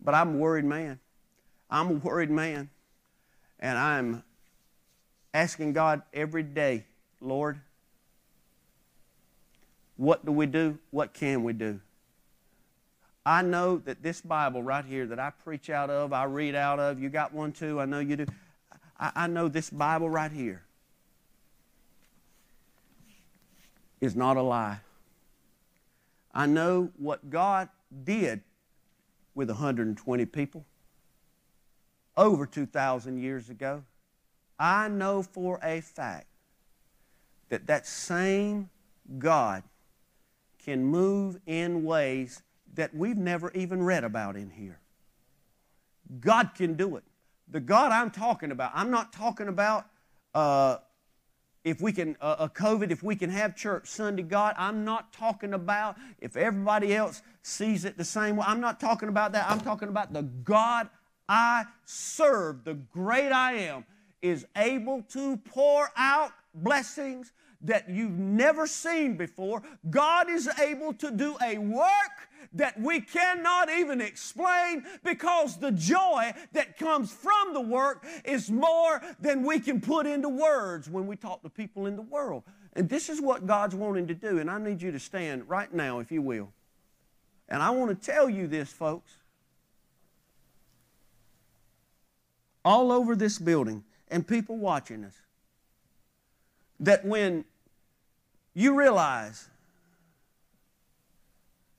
But 0.00 0.14
I'm 0.14 0.34
a 0.34 0.38
worried 0.38 0.64
man. 0.64 1.00
I'm 1.70 1.90
a 1.90 1.92
worried 1.94 2.30
man. 2.30 2.68
And 3.58 3.78
I'm 3.78 4.22
asking 5.34 5.72
God 5.72 6.02
every 6.14 6.44
day, 6.44 6.84
Lord, 7.20 7.60
what 9.96 10.24
do 10.24 10.32
we 10.32 10.46
do? 10.46 10.78
What 10.90 11.12
can 11.12 11.42
we 11.42 11.52
do? 11.52 11.80
I 13.26 13.42
know 13.42 13.78
that 13.78 14.02
this 14.02 14.20
Bible 14.20 14.62
right 14.62 14.84
here 14.84 15.06
that 15.06 15.18
I 15.18 15.30
preach 15.30 15.70
out 15.70 15.90
of, 15.90 16.12
I 16.12 16.24
read 16.24 16.54
out 16.54 16.78
of, 16.78 17.00
you 17.00 17.08
got 17.08 17.32
one 17.32 17.52
too, 17.52 17.80
I 17.80 17.84
know 17.84 17.98
you 17.98 18.16
do. 18.16 18.26
I, 18.98 19.12
I 19.14 19.26
know 19.26 19.48
this 19.48 19.70
Bible 19.70 20.08
right 20.08 20.30
here 20.30 20.62
is 24.00 24.14
not 24.14 24.36
a 24.36 24.42
lie. 24.42 24.78
I 26.32 26.46
know 26.46 26.90
what 26.98 27.30
God 27.30 27.68
did 28.04 28.42
with 29.34 29.48
120 29.48 30.26
people 30.26 30.64
over 32.16 32.46
2,000 32.46 33.18
years 33.18 33.48
ago. 33.48 33.82
I 34.58 34.88
know 34.88 35.22
for 35.22 35.58
a 35.62 35.80
fact 35.80 36.26
that 37.48 37.66
that 37.66 37.86
same 37.86 38.70
God 39.18 39.62
can 40.64 40.84
move 40.84 41.38
in 41.46 41.84
ways 41.84 42.42
that 42.74 42.94
we've 42.94 43.16
never 43.16 43.50
even 43.52 43.82
read 43.82 44.04
about 44.04 44.36
in 44.36 44.50
here. 44.50 44.80
God 46.20 46.50
can 46.54 46.74
do 46.74 46.96
it. 46.96 47.04
The 47.48 47.60
God 47.60 47.92
I'm 47.92 48.10
talking 48.10 48.50
about, 48.50 48.72
I'm 48.74 48.90
not 48.90 49.12
talking 49.12 49.48
about 49.48 49.86
uh, 50.34 50.78
if 51.64 51.80
we 51.80 51.92
can, 51.92 52.16
uh, 52.20 52.36
a 52.40 52.48
COVID, 52.48 52.90
if 52.90 53.02
we 53.02 53.16
can 53.16 53.30
have 53.30 53.56
church 53.56 53.86
Sunday, 53.86 54.22
God, 54.22 54.54
I'm 54.58 54.84
not 54.84 55.12
talking 55.12 55.54
about 55.54 55.96
if 56.20 56.36
everybody 56.36 56.94
else 56.94 57.22
sees 57.42 57.84
it 57.84 57.96
the 57.96 58.04
same 58.04 58.36
way. 58.36 58.44
I'm 58.46 58.60
not 58.60 58.80
talking 58.80 59.08
about 59.08 59.32
that. 59.32 59.50
I'm 59.50 59.60
talking 59.60 59.88
about 59.88 60.12
the 60.12 60.22
God 60.22 60.88
I 61.28 61.64
serve, 61.84 62.64
the 62.64 62.74
great 62.74 63.32
I 63.32 63.54
am, 63.54 63.86
is 64.24 64.46
able 64.56 65.02
to 65.02 65.36
pour 65.36 65.90
out 65.96 66.32
blessings 66.54 67.32
that 67.60 67.88
you've 67.90 68.18
never 68.18 68.66
seen 68.66 69.16
before. 69.16 69.62
God 69.90 70.30
is 70.30 70.48
able 70.58 70.94
to 70.94 71.10
do 71.10 71.36
a 71.42 71.58
work 71.58 72.28
that 72.54 72.80
we 72.80 73.00
cannot 73.00 73.70
even 73.70 74.00
explain 74.00 74.84
because 75.02 75.58
the 75.58 75.72
joy 75.72 76.32
that 76.52 76.78
comes 76.78 77.12
from 77.12 77.52
the 77.52 77.60
work 77.60 78.06
is 78.24 78.50
more 78.50 79.02
than 79.20 79.44
we 79.44 79.60
can 79.60 79.80
put 79.80 80.06
into 80.06 80.28
words 80.28 80.88
when 80.88 81.06
we 81.06 81.16
talk 81.16 81.42
to 81.42 81.50
people 81.50 81.86
in 81.86 81.96
the 81.96 82.02
world. 82.02 82.44
And 82.74 82.88
this 82.88 83.08
is 83.08 83.20
what 83.20 83.46
God's 83.46 83.74
wanting 83.74 84.06
to 84.08 84.14
do, 84.14 84.38
and 84.38 84.50
I 84.50 84.58
need 84.58 84.80
you 84.80 84.90
to 84.92 84.98
stand 84.98 85.48
right 85.48 85.72
now, 85.72 86.00
if 86.00 86.10
you 86.10 86.22
will. 86.22 86.50
And 87.48 87.62
I 87.62 87.70
want 87.70 87.90
to 87.90 88.12
tell 88.12 88.28
you 88.28 88.46
this, 88.46 88.72
folks. 88.72 89.12
All 92.64 92.90
over 92.90 93.14
this 93.14 93.38
building, 93.38 93.84
and 94.14 94.24
people 94.24 94.56
watching 94.56 95.02
us, 95.04 95.20
that 96.78 97.04
when 97.04 97.44
you 98.54 98.78
realize 98.78 99.48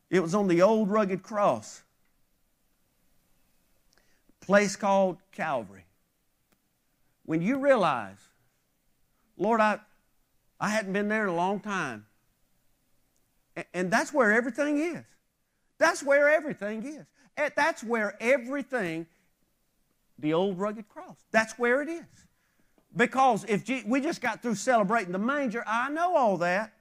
it 0.10 0.19
was 0.19 0.36
on 0.36 0.50
the 0.50 0.62
old 0.62 0.89
rugged 0.89 1.24
cross, 1.24 1.82
place 4.41 4.76
called 4.76 5.17
Calvary. 5.32 5.86
When 7.24 7.41
you 7.41 7.58
realize, 7.58 8.19
Lord, 9.38 9.62
I, 9.62 9.80
I 10.60 10.67
hadn't 10.67 10.91
been 10.91 11.08
there 11.08 11.24
in 11.24 11.30
a 11.30 11.36
long 11.36 11.62
time. 11.62 12.06
And 13.74 13.89
that's 13.89 14.12
where 14.12 14.34
everything 14.34 14.78
is. 14.80 15.06
That's 15.78 16.04
where 16.04 16.28
everything 16.28 16.84
is. 16.84 17.06
That's 17.56 17.82
where 17.82 18.17
everything, 18.19 19.08
the 20.19 20.34
old 20.34 20.60
rugged 20.60 20.89
cross, 20.89 21.15
that's 21.32 21.58
where 21.58 21.82
it 21.82 21.88
is. 21.88 22.25
Because 22.95 23.45
if 23.47 23.67
we 23.86 23.99
just 23.99 24.21
got 24.21 24.41
through 24.41 24.55
celebrating 24.55 25.12
the 25.12 25.19
manger, 25.19 25.63
I 25.67 25.89
know 25.89 26.15
all 26.15 26.38
that. 26.38 26.73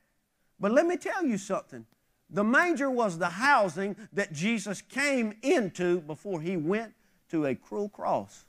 But 0.60 0.72
let 0.72 0.86
me 0.86 0.96
tell 0.96 1.24
you 1.24 1.38
something. 1.38 1.86
The 2.30 2.44
manger 2.44 2.90
was 2.90 3.18
the 3.18 3.28
housing 3.28 3.96
that 4.12 4.32
Jesus 4.32 4.80
came 4.80 5.34
into 5.42 6.00
before 6.00 6.40
he 6.40 6.56
went 6.56 6.94
to 7.30 7.46
a 7.46 7.54
cruel 7.54 7.88
cross. 7.88 8.44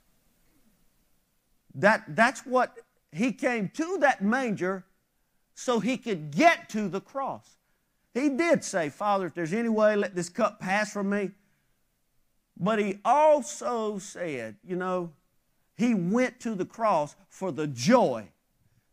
That, 1.74 2.04
that's 2.08 2.46
what 2.46 2.78
he 3.12 3.32
came 3.32 3.68
to 3.74 3.98
that 4.00 4.22
manger 4.22 4.84
so 5.54 5.80
he 5.80 5.96
could 5.96 6.30
get 6.30 6.68
to 6.70 6.88
the 6.88 7.00
cross. 7.00 7.56
He 8.14 8.30
did 8.30 8.64
say, 8.64 8.88
Father, 8.88 9.26
if 9.26 9.34
there's 9.34 9.52
any 9.52 9.68
way, 9.68 9.96
let 9.96 10.14
this 10.14 10.28
cup 10.28 10.60
pass 10.60 10.92
from 10.92 11.10
me. 11.10 11.32
But 12.56 12.78
he 12.78 12.98
also 13.04 13.98
said, 13.98 14.56
you 14.64 14.76
know, 14.76 15.12
he 15.76 15.94
went 15.94 16.40
to 16.40 16.54
the 16.54 16.64
cross 16.64 17.14
for 17.28 17.52
the 17.52 17.66
joy. 17.66 18.28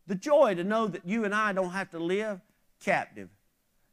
The 0.06 0.14
joy 0.14 0.54
to 0.54 0.64
know 0.64 0.86
that 0.86 1.06
you 1.06 1.24
and 1.24 1.34
I 1.34 1.52
don't 1.52 1.70
have 1.70 1.90
to 1.90 1.98
live 1.98 2.40
captive. 2.84 3.30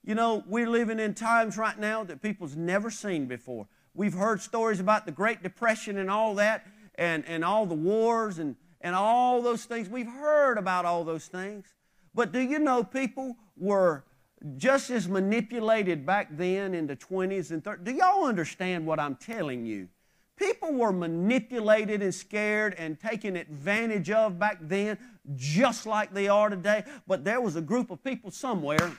You 0.03 0.15
know, 0.15 0.43
we're 0.47 0.69
living 0.69 0.99
in 0.99 1.13
times 1.13 1.57
right 1.57 1.77
now 1.77 2.03
that 2.03 2.21
people's 2.21 2.55
never 2.55 2.89
seen 2.91 3.27
before. 3.27 3.67
We've 3.93 4.13
heard 4.13 4.41
stories 4.41 4.79
about 4.79 5.05
the 5.05 5.11
Great 5.11 5.43
Depression 5.43 5.97
and 5.97 6.09
all 6.09 6.35
that, 6.35 6.65
and, 6.95 7.23
and 7.25 7.45
all 7.45 7.65
the 7.65 7.75
wars 7.75 8.39
and, 8.39 8.55
and 8.81 8.95
all 8.95 9.41
those 9.41 9.65
things. 9.65 9.87
We've 9.87 10.07
heard 10.07 10.57
about 10.57 10.85
all 10.85 11.03
those 11.03 11.27
things. 11.27 11.65
But 12.13 12.31
do 12.31 12.39
you 12.39 12.59
know 12.59 12.83
people 12.83 13.37
were 13.55 14.03
just 14.57 14.89
as 14.89 15.07
manipulated 15.07 16.05
back 16.05 16.29
then 16.31 16.73
in 16.73 16.87
the 16.87 16.95
20s 16.95 17.51
and 17.51 17.63
30s? 17.63 17.83
Do 17.83 17.91
y'all 17.91 18.25
understand 18.25 18.85
what 18.85 18.99
I'm 18.99 19.15
telling 19.15 19.65
you? 19.65 19.87
People 20.41 20.73
were 20.73 20.91
manipulated 20.91 22.01
and 22.01 22.11
scared 22.11 22.73
and 22.79 22.99
taken 22.99 23.35
advantage 23.35 24.09
of 24.09 24.39
back 24.39 24.57
then, 24.59 24.97
just 25.35 25.85
like 25.85 26.15
they 26.15 26.27
are 26.29 26.49
today. 26.49 26.83
But 27.05 27.23
there 27.23 27.39
was 27.39 27.57
a 27.57 27.61
group 27.61 27.91
of 27.91 28.03
people 28.03 28.31
somewhere 28.31 28.91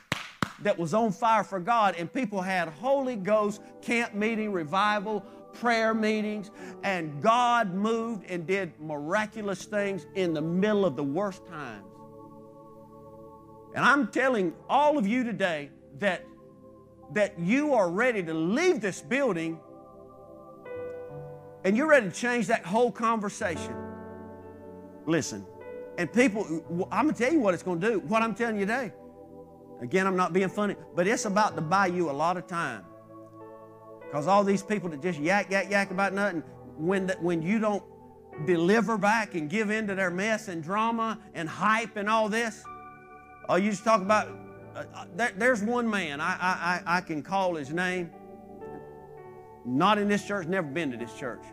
that 0.60 0.78
was 0.78 0.94
on 0.94 1.10
fire 1.10 1.42
for 1.42 1.58
God, 1.58 1.96
and 1.98 2.12
people 2.12 2.40
had 2.40 2.68
Holy 2.68 3.16
Ghost 3.16 3.60
camp 3.80 4.14
meeting, 4.14 4.52
revival, 4.52 5.22
prayer 5.52 5.94
meetings, 5.94 6.52
and 6.84 7.20
God 7.20 7.74
moved 7.74 8.24
and 8.30 8.46
did 8.46 8.78
miraculous 8.78 9.64
things 9.64 10.06
in 10.14 10.34
the 10.34 10.40
middle 10.40 10.86
of 10.86 10.94
the 10.94 11.02
worst 11.02 11.44
times. 11.48 11.84
And 13.74 13.84
I'm 13.84 14.12
telling 14.12 14.52
all 14.68 14.96
of 14.96 15.08
you 15.08 15.24
today 15.24 15.70
that, 15.98 16.24
that 17.14 17.36
you 17.36 17.74
are 17.74 17.90
ready 17.90 18.22
to 18.22 18.32
leave 18.32 18.80
this 18.80 19.00
building 19.00 19.58
and 21.64 21.76
you're 21.76 21.88
ready 21.88 22.08
to 22.08 22.12
change 22.12 22.46
that 22.48 22.64
whole 22.64 22.90
conversation, 22.90 23.74
listen. 25.06 25.46
And 25.98 26.12
people, 26.12 26.46
I'm 26.90 27.06
going 27.06 27.14
to 27.14 27.22
tell 27.22 27.32
you 27.32 27.40
what 27.40 27.54
it's 27.54 27.62
going 27.62 27.80
to 27.80 27.90
do. 27.90 27.98
What 28.00 28.22
I'm 28.22 28.34
telling 28.34 28.56
you 28.56 28.66
today. 28.66 28.92
Again, 29.82 30.06
I'm 30.06 30.16
not 30.16 30.32
being 30.32 30.48
funny, 30.48 30.76
but 30.94 31.06
it's 31.06 31.24
about 31.24 31.56
to 31.56 31.60
buy 31.60 31.86
you 31.86 32.10
a 32.10 32.12
lot 32.12 32.36
of 32.36 32.46
time. 32.46 32.84
Because 34.00 34.26
all 34.26 34.44
these 34.44 34.62
people 34.62 34.88
that 34.90 35.02
just 35.02 35.18
yak, 35.18 35.50
yak, 35.50 35.70
yak 35.70 35.90
about 35.90 36.12
nothing, 36.12 36.42
when, 36.76 37.08
the, 37.08 37.14
when 37.14 37.42
you 37.42 37.58
don't 37.58 37.82
deliver 38.46 38.96
back 38.96 39.34
and 39.34 39.50
give 39.50 39.70
in 39.70 39.86
to 39.88 39.94
their 39.94 40.10
mess 40.10 40.48
and 40.48 40.62
drama 40.62 41.18
and 41.34 41.48
hype 41.48 41.96
and 41.96 42.08
all 42.08 42.28
this, 42.28 42.62
oh, 43.48 43.56
you 43.56 43.70
just 43.70 43.84
talk 43.84 44.00
about, 44.00 44.28
uh, 44.74 44.84
uh 44.94 45.04
there, 45.16 45.32
there's 45.36 45.62
one 45.62 45.88
man, 45.88 46.20
I, 46.20 46.36
I, 46.40 46.82
I 46.98 47.00
can 47.00 47.22
call 47.22 47.54
his 47.56 47.72
name. 47.72 48.10
Not 49.64 49.98
in 49.98 50.08
this 50.08 50.26
church, 50.26 50.46
never 50.46 50.66
been 50.66 50.90
to 50.90 50.96
this 50.96 51.14
church. 51.14 51.44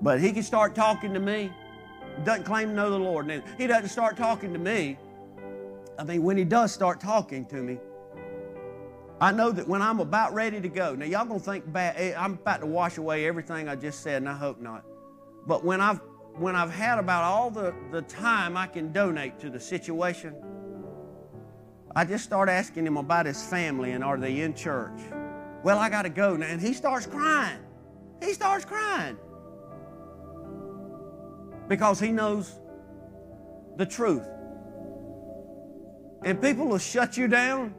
But 0.00 0.20
he 0.20 0.32
can 0.32 0.42
start 0.42 0.74
talking 0.74 1.14
to 1.14 1.20
me. 1.20 1.50
Doesn't 2.24 2.44
claim 2.44 2.68
to 2.68 2.74
know 2.74 2.90
the 2.90 2.98
Lord. 2.98 3.42
He 3.58 3.66
doesn't 3.66 3.88
start 3.88 4.16
talking 4.16 4.52
to 4.52 4.58
me. 4.58 4.98
I 5.98 6.04
mean, 6.04 6.22
when 6.22 6.36
he 6.36 6.44
does 6.44 6.72
start 6.72 7.00
talking 7.00 7.46
to 7.46 7.56
me, 7.56 7.78
I 9.20 9.32
know 9.32 9.50
that 9.50 9.66
when 9.66 9.80
I'm 9.80 10.00
about 10.00 10.34
ready 10.34 10.60
to 10.60 10.68
go, 10.68 10.94
now 10.94 11.06
y'all 11.06 11.24
gonna 11.24 11.40
think 11.40 11.70
bad, 11.72 11.94
eh, 11.96 12.14
I'm 12.16 12.34
about 12.34 12.60
to 12.60 12.66
wash 12.66 12.98
away 12.98 13.26
everything 13.26 13.66
I 13.66 13.74
just 13.74 14.02
said, 14.02 14.16
and 14.16 14.28
I 14.28 14.34
hope 14.34 14.60
not. 14.60 14.84
But 15.46 15.64
when 15.64 15.80
I've 15.80 16.00
when 16.38 16.54
I've 16.54 16.70
had 16.70 16.98
about 16.98 17.24
all 17.24 17.50
the, 17.50 17.74
the 17.90 18.02
time 18.02 18.58
I 18.58 18.66
can 18.66 18.92
donate 18.92 19.38
to 19.40 19.48
the 19.48 19.58
situation, 19.58 20.34
I 21.94 22.04
just 22.04 22.24
start 22.24 22.50
asking 22.50 22.86
him 22.86 22.98
about 22.98 23.24
his 23.24 23.42
family 23.42 23.92
and 23.92 24.04
are 24.04 24.18
they 24.18 24.40
in 24.40 24.52
church? 24.52 25.00
Well, 25.66 25.80
I 25.80 25.90
got 25.90 26.02
to 26.02 26.10
go 26.10 26.36
now. 26.36 26.46
And 26.46 26.60
he 26.60 26.72
starts 26.72 27.06
crying. 27.06 27.58
He 28.22 28.34
starts 28.34 28.64
crying 28.64 29.18
because 31.66 31.98
he 31.98 32.12
knows 32.12 32.54
the 33.76 33.84
truth. 33.84 34.22
And 36.24 36.40
people 36.40 36.68
will 36.68 36.78
shut 36.78 37.16
you 37.16 37.26
down 37.26 37.74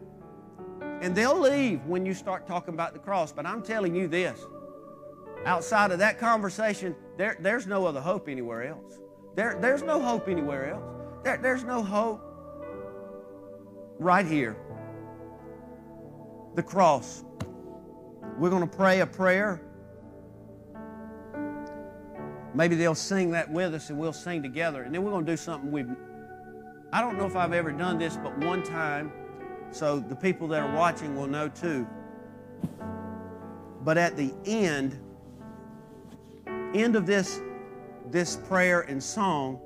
and 1.01 1.15
they'll 1.15 1.39
leave 1.39 1.85
when 1.85 2.05
you 2.05 2.13
start 2.13 2.45
talking 2.45 2.73
about 2.73 2.91
the 2.91 2.99
cross. 2.99 3.31
But 3.31 3.45
I'm 3.45 3.63
telling 3.63 3.95
you 3.95 4.09
this 4.09 4.37
outside 5.45 5.91
of 5.91 5.99
that 5.99 6.19
conversation, 6.19 6.93
there, 7.15 7.37
there's 7.39 7.67
no 7.67 7.85
other 7.85 8.01
hope 8.01 8.27
anywhere 8.27 8.67
else. 8.67 8.99
There, 9.37 9.57
there's 9.61 9.81
no 9.81 10.01
hope 10.01 10.27
anywhere 10.27 10.71
else. 10.71 10.99
There, 11.23 11.37
there's 11.37 11.63
no 11.63 11.81
hope 11.81 12.21
right 13.97 14.25
here. 14.25 14.57
The 16.55 16.63
cross. 16.63 17.23
We're 18.37 18.49
going 18.49 18.67
to 18.67 18.75
pray 18.75 19.01
a 19.01 19.07
prayer. 19.07 19.61
Maybe 22.53 22.75
they'll 22.75 22.95
sing 22.95 23.31
that 23.31 23.51
with 23.51 23.73
us 23.75 23.89
and 23.89 23.99
we'll 23.99 24.13
sing 24.13 24.41
together. 24.41 24.83
And 24.83 24.93
then 24.93 25.03
we're 25.03 25.11
going 25.11 25.25
to 25.25 25.31
do 25.31 25.37
something 25.37 25.71
we've. 25.71 25.89
I 26.91 27.01
don't 27.01 27.17
know 27.17 27.25
if 27.25 27.35
I've 27.35 27.53
ever 27.53 27.71
done 27.71 27.97
this, 27.97 28.17
but 28.17 28.37
one 28.39 28.63
time, 28.63 29.11
so 29.71 29.99
the 29.99 30.15
people 30.15 30.47
that 30.47 30.61
are 30.61 30.75
watching 30.75 31.15
will 31.15 31.27
know 31.27 31.49
too. 31.49 31.87
But 33.83 33.97
at 33.97 34.17
the 34.17 34.33
end, 34.45 34.99
end 36.73 36.95
of 36.95 37.05
this, 37.05 37.41
this 38.09 38.37
prayer 38.37 38.81
and 38.81 39.01
song, 39.03 39.59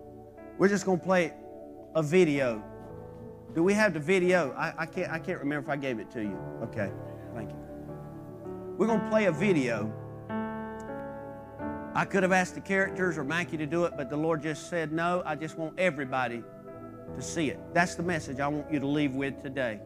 we're 0.57 0.69
just 0.69 0.85
going 0.85 0.99
to 0.99 1.05
play 1.05 1.33
a 1.95 2.03
video. 2.03 2.63
Do 3.53 3.63
we 3.63 3.73
have 3.73 3.93
the 3.93 3.99
video? 3.99 4.53
I, 4.57 4.73
I, 4.79 4.85
can't, 4.85 5.11
I 5.11 5.19
can't 5.19 5.39
remember 5.39 5.71
if 5.71 5.77
I 5.77 5.79
gave 5.79 5.99
it 5.99 6.09
to 6.11 6.21
you. 6.21 6.37
Okay, 6.63 6.91
thank 7.33 7.49
you. 7.51 7.60
We're 8.81 8.87
going 8.87 9.01
to 9.01 9.09
play 9.09 9.25
a 9.25 9.31
video. 9.31 9.93
I 11.93 12.03
could 12.03 12.23
have 12.23 12.31
asked 12.31 12.55
the 12.55 12.61
characters 12.61 13.15
or 13.15 13.23
Mackie 13.23 13.57
to 13.57 13.67
do 13.67 13.85
it, 13.85 13.93
but 13.95 14.09
the 14.09 14.17
Lord 14.17 14.41
just 14.41 14.71
said, 14.71 14.91
No, 14.91 15.21
I 15.23 15.35
just 15.35 15.55
want 15.55 15.77
everybody 15.77 16.41
to 17.15 17.21
see 17.21 17.51
it. 17.51 17.59
That's 17.75 17.93
the 17.93 18.01
message 18.01 18.39
I 18.39 18.47
want 18.47 18.73
you 18.73 18.79
to 18.79 18.87
leave 18.87 19.13
with 19.13 19.39
today. 19.39 19.79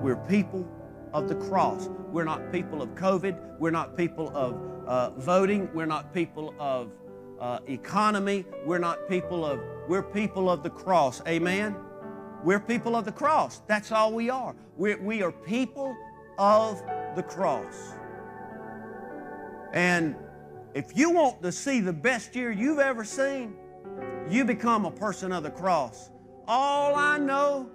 We're 0.00 0.16
people 0.16 0.68
of 1.12 1.28
the 1.28 1.36
cross. 1.36 1.88
We're 2.10 2.24
not 2.24 2.50
people 2.50 2.82
of 2.82 2.88
COVID. 2.96 3.60
We're 3.60 3.70
not 3.70 3.96
people 3.96 4.36
of 4.36 4.60
uh, 4.84 5.10
voting. 5.10 5.72
We're 5.72 5.86
not 5.86 6.12
people 6.12 6.52
of, 6.58 6.90
uh, 7.38 7.60
economy. 7.68 8.46
We're 8.66 8.78
not 8.78 9.08
people 9.08 9.44
of, 9.44 9.60
we're 9.86 10.02
people 10.02 10.50
of 10.50 10.64
the 10.64 10.70
cross. 10.70 11.22
Amen? 11.28 11.76
We're 12.42 12.58
people 12.58 12.96
of 12.96 13.04
the 13.04 13.12
cross. 13.12 13.62
That's 13.68 13.92
all 13.92 14.12
we 14.12 14.28
are. 14.28 14.56
We're, 14.76 15.00
we 15.00 15.22
are 15.22 15.30
people 15.30 15.96
of 16.36 16.82
the 17.14 17.22
cross. 17.22 17.94
And 19.72 20.16
if 20.74 20.96
you 20.96 21.10
want 21.10 21.42
to 21.42 21.52
see 21.52 21.80
the 21.80 21.92
best 21.92 22.34
year 22.34 22.50
you've 22.50 22.78
ever 22.78 23.04
seen, 23.04 23.54
you 24.28 24.44
become 24.44 24.84
a 24.84 24.90
person 24.90 25.32
of 25.32 25.42
the 25.42 25.50
cross. 25.50 26.10
All 26.46 26.94
I 26.94 27.18
know, 27.18 27.70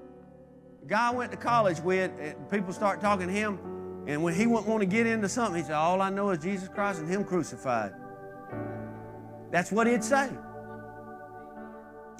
guy 0.87 1.09
I 1.09 1.13
went 1.13 1.31
to 1.31 1.37
college 1.37 1.79
with, 1.79 2.11
eh, 2.19 2.33
people 2.51 2.73
start 2.73 3.01
talking 3.01 3.27
to 3.27 3.33
him, 3.33 3.59
and 4.07 4.21
when 4.21 4.33
he 4.33 4.45
wouldn't 4.45 4.67
want 4.67 4.81
to 4.81 4.85
get 4.85 5.07
into 5.07 5.27
something, 5.27 5.55
he 5.55 5.63
said, 5.63 5.75
All 5.75 6.01
I 6.01 6.09
know 6.09 6.29
is 6.29 6.43
Jesus 6.43 6.69
Christ 6.69 6.99
and 6.99 7.09
Him 7.09 7.23
crucified. 7.23 7.93
That's 9.51 9.71
what 9.71 9.87
he'd 9.87 10.03
say. 10.03 10.29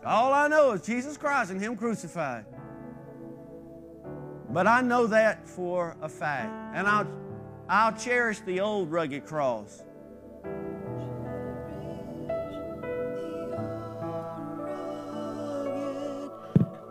All 0.06 0.34
I 0.34 0.48
know 0.48 0.72
is 0.72 0.82
Jesus 0.82 1.18
Christ 1.18 1.52
and 1.52 1.62
Him 1.62 1.76
crucified. 1.76 2.46
But 4.50 4.68
I 4.68 4.82
know 4.82 5.08
that 5.08 5.48
for 5.48 5.96
a 6.02 6.10
fact. 6.10 6.52
And 6.76 6.88
I'll, 6.88 7.08
I'll 7.68 7.94
cherish 7.94 8.40
the 8.42 8.60
old 8.60 8.92
rugged 8.92 9.26
cross. 9.26 9.82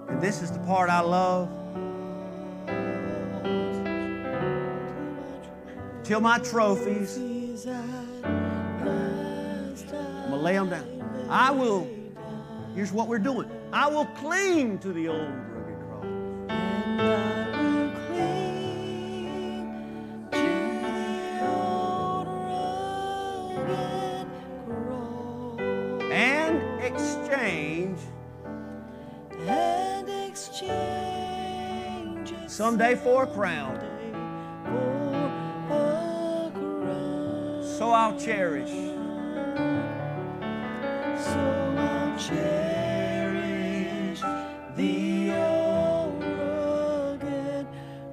And 0.08 0.20
this 0.20 0.42
is 0.42 0.50
the 0.50 0.58
part 0.60 0.90
I 0.90 0.98
love. 1.00 1.48
Till 6.02 6.20
my 6.20 6.38
trophies, 6.40 7.18
I'm 7.66 8.24
to 9.76 10.36
lay 10.36 10.54
them 10.54 10.70
down. 10.70 11.26
I 11.30 11.52
will, 11.52 11.88
here's 12.74 12.92
what 12.92 13.06
we're 13.08 13.18
doing 13.20 13.48
I 13.72 13.88
will 13.88 14.06
cling 14.06 14.78
to 14.80 14.92
the 14.92 15.08
old 15.08 15.30
someday 32.64 32.94
for 32.94 33.24
a 33.24 33.26
crown. 33.26 33.78
So 37.62 37.90
I'll 37.90 38.18
cherish. 38.18 38.70
So 41.26 41.40
I'll 41.76 42.18
cherish 42.18 44.22
the 44.76 45.32
old 45.32 46.24
rugged 46.24 47.66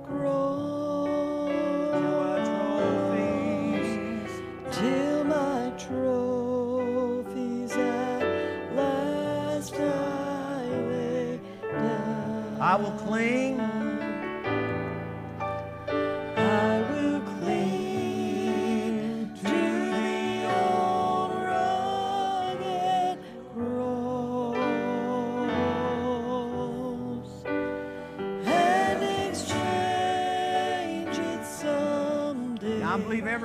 cross 0.06 1.50
till 4.74 5.24
my 5.24 5.72
trophies 5.78 7.72
at 7.72 8.76
last 8.76 9.76
I 9.76 10.66
lay 10.92 11.40
down. 11.72 12.58
I 12.60 12.76
will 12.76 12.92
cling. 13.08 13.81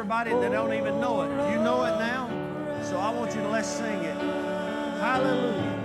Everybody 0.09 0.31
that 0.41 0.53
don't 0.53 0.73
even 0.73 1.01
know 1.01 1.23
it, 1.23 1.51
you 1.51 1.59
know 1.65 1.83
it 1.83 1.99
now. 1.99 2.29
So 2.85 2.97
I 2.97 3.11
want 3.11 3.35
you 3.35 3.41
to 3.41 3.49
let's 3.49 3.67
sing 3.67 4.05
it. 4.05 4.17
Hallelujah. 5.01 5.77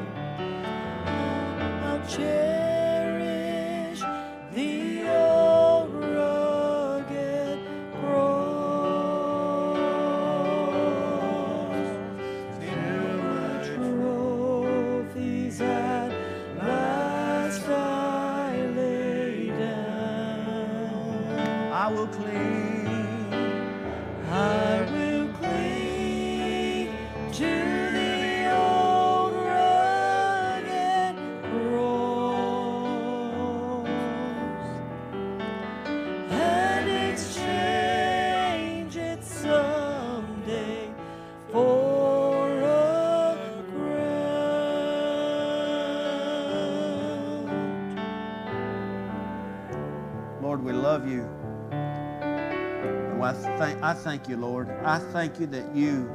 Love 51.01 51.11
you. 51.11 51.27
And 51.71 53.23
I 53.23 53.33
thank, 53.33 53.81
I 53.81 53.93
thank 53.93 54.27
you, 54.27 54.37
Lord. 54.37 54.69
I 54.83 54.99
thank 54.99 55.39
you 55.39 55.47
that 55.47 55.75
you 55.75 56.05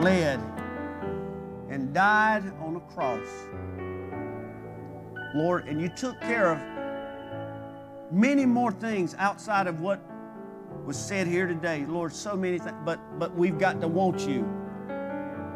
bled 0.00 0.40
and 1.68 1.92
died 1.92 2.44
on 2.60 2.76
a 2.76 2.80
cross. 2.92 3.26
Lord, 5.34 5.68
and 5.68 5.80
you 5.80 5.88
took 5.88 6.20
care 6.20 6.52
of 6.52 8.12
many 8.12 8.44
more 8.46 8.72
things 8.72 9.14
outside 9.18 9.66
of 9.66 9.80
what 9.80 10.00
was 10.84 10.98
said 10.98 11.26
here 11.26 11.46
today. 11.46 11.84
Lord, 11.86 12.12
so 12.12 12.36
many 12.36 12.58
things, 12.58 12.76
but, 12.84 12.98
but 13.18 13.34
we've 13.36 13.58
got 13.58 13.80
to 13.80 13.88
want 13.88 14.20
you. 14.26 14.48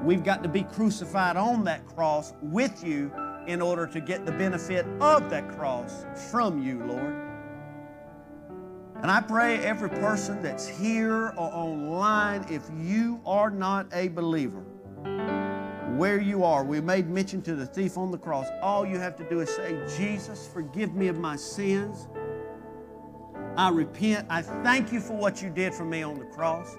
We've 0.05 0.23
got 0.23 0.43
to 0.43 0.49
be 0.49 0.63
crucified 0.63 1.37
on 1.37 1.65
that 1.65 1.87
cross 1.87 2.33
with 2.43 2.85
you 2.85 3.11
in 3.47 3.61
order 3.61 3.87
to 3.87 4.01
get 4.01 4.27
the 4.27 4.33
benefit 4.33 4.87
of 5.01 5.29
that 5.31 5.49
cross 5.57 6.07
from 6.31 6.63
you, 6.63 6.85
Lord. 6.85 7.24
And 9.05 9.11
I 9.11 9.21
pray 9.21 9.59
every 9.59 9.91
person 9.91 10.41
that's 10.41 10.67
here 10.67 11.35
or 11.37 11.53
online, 11.53 12.47
if 12.49 12.63
you 12.75 13.21
are 13.27 13.51
not 13.51 13.87
a 13.93 14.09
believer, 14.09 14.63
where 15.99 16.19
you 16.19 16.43
are, 16.43 16.65
we 16.65 16.81
made 16.81 17.11
mention 17.11 17.43
to 17.43 17.55
the 17.55 17.67
thief 17.67 17.99
on 17.99 18.11
the 18.11 18.17
cross. 18.17 18.47
All 18.63 18.87
you 18.87 18.99
have 18.99 19.15
to 19.17 19.29
do 19.29 19.41
is 19.41 19.51
say, 19.51 19.79
Jesus, 19.99 20.49
forgive 20.51 20.95
me 20.95 21.09
of 21.09 21.19
my 21.19 21.37
sins. 21.37 22.09
I 23.59 23.69
repent. 23.69 24.27
I 24.31 24.41
thank 24.41 24.91
you 24.91 25.01
for 25.01 25.13
what 25.13 25.43
you 25.43 25.51
did 25.51 25.75
for 25.75 25.85
me 25.85 26.03
on 26.03 26.19
the 26.19 26.25
cross. 26.25 26.75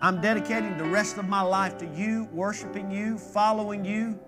I'm 0.00 0.20
dedicating 0.20 0.76
the 0.78 0.86
rest 0.86 1.16
of 1.16 1.28
my 1.28 1.42
life 1.42 1.78
to 1.78 1.86
you, 1.94 2.24
worshiping 2.32 2.90
you, 2.90 3.18
following 3.18 3.84
you. 3.84 4.18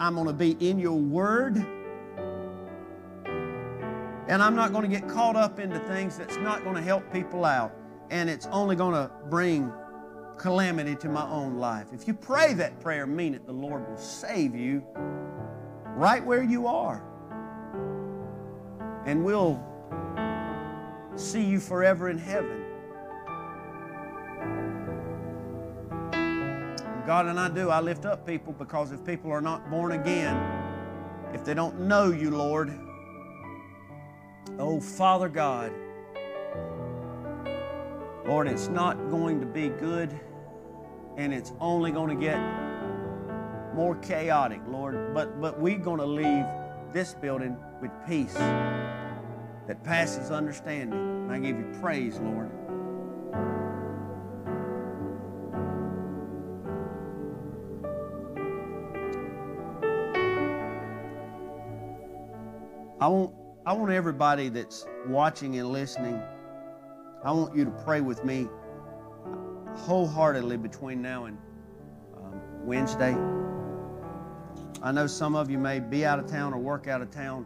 I'm 0.00 0.16
going 0.16 0.26
to 0.26 0.32
be 0.32 0.56
in 0.58 0.80
your 0.80 0.98
word. 0.98 1.64
And 4.30 4.40
I'm 4.44 4.54
not 4.54 4.70
going 4.70 4.88
to 4.88 4.88
get 4.88 5.08
caught 5.08 5.34
up 5.34 5.58
into 5.58 5.80
things 5.80 6.16
that's 6.16 6.36
not 6.36 6.62
going 6.62 6.76
to 6.76 6.82
help 6.82 7.12
people 7.12 7.44
out. 7.44 7.74
And 8.10 8.30
it's 8.30 8.46
only 8.52 8.76
going 8.76 8.94
to 8.94 9.10
bring 9.28 9.72
calamity 10.38 10.94
to 10.94 11.08
my 11.08 11.28
own 11.28 11.56
life. 11.56 11.88
If 11.92 12.06
you 12.06 12.14
pray 12.14 12.54
that 12.54 12.78
prayer, 12.78 13.08
mean 13.08 13.34
it, 13.34 13.44
the 13.44 13.52
Lord 13.52 13.88
will 13.88 13.96
save 13.96 14.54
you 14.54 14.84
right 15.96 16.24
where 16.24 16.44
you 16.44 16.68
are. 16.68 17.02
And 19.04 19.24
we'll 19.24 19.60
see 21.16 21.42
you 21.42 21.58
forever 21.58 22.08
in 22.08 22.16
heaven. 22.16 22.64
God 27.04 27.26
and 27.26 27.40
I 27.40 27.48
do, 27.48 27.70
I 27.70 27.80
lift 27.80 28.06
up 28.06 28.24
people 28.24 28.52
because 28.52 28.92
if 28.92 29.04
people 29.04 29.32
are 29.32 29.40
not 29.40 29.68
born 29.68 29.90
again, 29.90 30.36
if 31.34 31.44
they 31.44 31.52
don't 31.52 31.80
know 31.80 32.12
you, 32.12 32.30
Lord, 32.30 32.72
Oh, 34.58 34.80
Father 34.80 35.28
God, 35.28 35.72
Lord, 38.26 38.46
it's 38.46 38.68
not 38.68 39.10
going 39.10 39.40
to 39.40 39.46
be 39.46 39.68
good 39.68 40.18
and 41.16 41.32
it's 41.32 41.52
only 41.60 41.90
going 41.90 42.16
to 42.16 42.22
get 42.22 42.38
more 43.74 43.96
chaotic, 43.96 44.60
Lord. 44.68 45.14
But, 45.14 45.40
but 45.40 45.60
we're 45.60 45.78
going 45.78 46.00
to 46.00 46.06
leave 46.06 46.44
this 46.92 47.14
building 47.14 47.56
with 47.80 47.90
peace 48.06 48.34
that 48.34 49.82
passes 49.84 50.30
understanding. 50.30 50.98
And 50.98 51.32
I 51.32 51.38
give 51.38 51.58
you 51.58 51.78
praise, 51.80 52.18
Lord. 52.18 52.50
I 63.00 63.08
want 63.08 63.32
I 63.66 63.74
want 63.74 63.92
everybody 63.92 64.48
that's 64.48 64.86
watching 65.06 65.58
and 65.58 65.70
listening, 65.70 66.18
I 67.22 67.30
want 67.30 67.54
you 67.54 67.66
to 67.66 67.70
pray 67.70 68.00
with 68.00 68.24
me 68.24 68.48
wholeheartedly 69.74 70.56
between 70.56 71.02
now 71.02 71.26
and 71.26 71.36
um, 72.16 72.40
Wednesday. 72.64 73.14
I 74.82 74.92
know 74.92 75.06
some 75.06 75.36
of 75.36 75.50
you 75.50 75.58
may 75.58 75.78
be 75.78 76.06
out 76.06 76.18
of 76.18 76.26
town 76.26 76.54
or 76.54 76.58
work 76.58 76.88
out 76.88 77.02
of 77.02 77.10
town, 77.10 77.44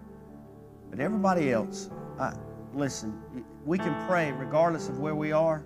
but 0.88 1.00
everybody 1.00 1.52
else, 1.52 1.90
I, 2.20 2.32
listen, 2.72 3.20
we 3.64 3.76
can 3.76 4.06
pray 4.06 4.30
regardless 4.30 4.88
of 4.88 5.00
where 5.00 5.16
we 5.16 5.32
are. 5.32 5.64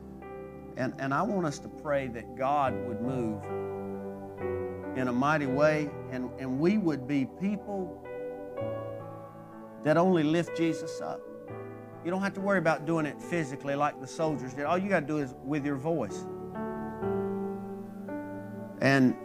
And, 0.79 0.95
and 0.99 1.12
I 1.12 1.20
want 1.20 1.45
us 1.45 1.59
to 1.59 1.68
pray 1.68 2.09
that 2.09 2.37
God 2.39 2.73
would 2.87 3.03
move 3.03 3.43
in 4.97 5.09
a 5.09 5.12
mighty 5.12 5.47
way 5.47 5.91
and, 6.11 6.31
and 6.39 6.59
we 6.59 6.79
would 6.79 7.07
be 7.07 7.27
people 7.39 8.08
that 9.85 9.97
only 9.97 10.22
lift 10.22 10.57
Jesus 10.57 11.01
up. 11.01 11.20
You 12.05 12.11
don't 12.11 12.22
have 12.22 12.35
to 12.35 12.41
worry 12.41 12.59
about 12.59 12.87
doing 12.87 13.07
it 13.07 13.20
physically 13.20 13.74
like 13.74 14.01
the 14.01 14.07
soldiers 14.07 14.55
did. 14.55 14.64
All 14.64 14.79
you 14.79 14.89
got 14.89 15.01
to 15.01 15.07
do 15.07 15.18
is 15.18 15.35
with 15.45 15.64
your 15.64 15.76
voice. 15.76 16.26
And 18.81 19.16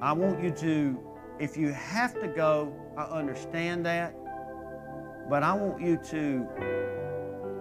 I 0.00 0.12
want 0.12 0.42
you 0.42 0.50
to, 0.50 1.00
if 1.38 1.56
you 1.56 1.72
have 1.72 2.20
to 2.20 2.28
go, 2.28 2.74
I 2.96 3.04
understand 3.04 3.86
that. 3.86 4.14
But 5.30 5.42
I 5.42 5.54
want 5.54 5.80
you 5.80 5.96
to 6.10 6.46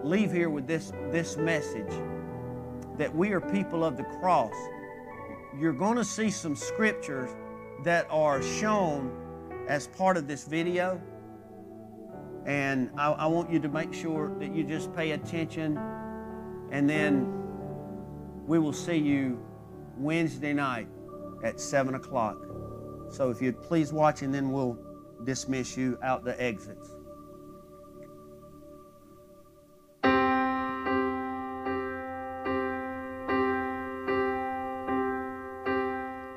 leave 0.03 0.31
here 0.31 0.49
with 0.49 0.67
this, 0.67 0.91
this 1.11 1.37
message 1.37 1.93
that 2.97 3.15
we 3.15 3.31
are 3.31 3.39
people 3.39 3.85
of 3.85 3.97
the 3.97 4.03
cross. 4.03 4.55
You're 5.57 5.73
going 5.73 5.97
to 5.97 6.03
see 6.03 6.31
some 6.31 6.55
scriptures 6.55 7.29
that 7.83 8.07
are 8.09 8.41
shown 8.41 9.15
as 9.67 9.87
part 9.87 10.17
of 10.17 10.27
this 10.27 10.45
video. 10.45 11.01
And 12.45 12.89
I, 12.97 13.11
I, 13.11 13.25
want 13.27 13.51
you 13.51 13.59
to 13.59 13.69
make 13.69 13.93
sure 13.93 14.33
that 14.39 14.55
you 14.55 14.63
just 14.63 14.93
pay 14.95 15.11
attention. 15.11 15.77
And 16.71 16.89
then 16.89 17.31
we 18.47 18.57
will 18.57 18.73
see 18.73 18.97
you 18.97 19.39
Wednesday 19.95 20.53
night 20.53 20.87
at 21.43 21.59
7 21.59 21.95
o'clock. 21.95 22.37
So 23.09 23.29
if 23.29 23.41
you'd 23.41 23.61
please 23.61 23.93
watch, 23.93 24.21
and 24.21 24.33
then 24.33 24.51
we'll 24.51 24.77
dismiss 25.23 25.77
you 25.77 25.99
out 26.01 26.23
the 26.23 26.41
exits. 26.41 26.91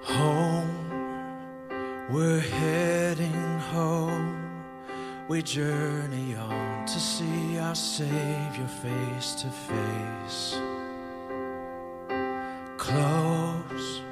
Home, 0.03 2.09
We're 2.11 2.41
heading 2.41 3.59
home. 3.59 4.44
We 5.35 5.43
journey 5.43 6.37
on 6.37 6.87
to 6.87 7.01
see 7.01 7.59
our 7.59 7.75
Savior 7.75 8.69
face 8.85 9.35
to 9.43 9.49
face. 9.51 10.57
Close, 12.77 14.03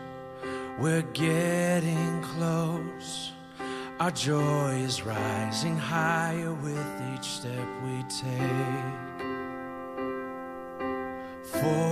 we're 0.81 1.07
getting 1.13 2.23
close. 2.23 3.31
Our 4.01 4.11
joy 4.11 4.83
is 4.85 5.05
rising 5.05 5.79
higher 5.79 6.55
with 6.55 7.03
each 7.15 7.27
step 7.39 7.69
we 7.85 8.03
take. 8.09 9.21
Forward 11.45 11.92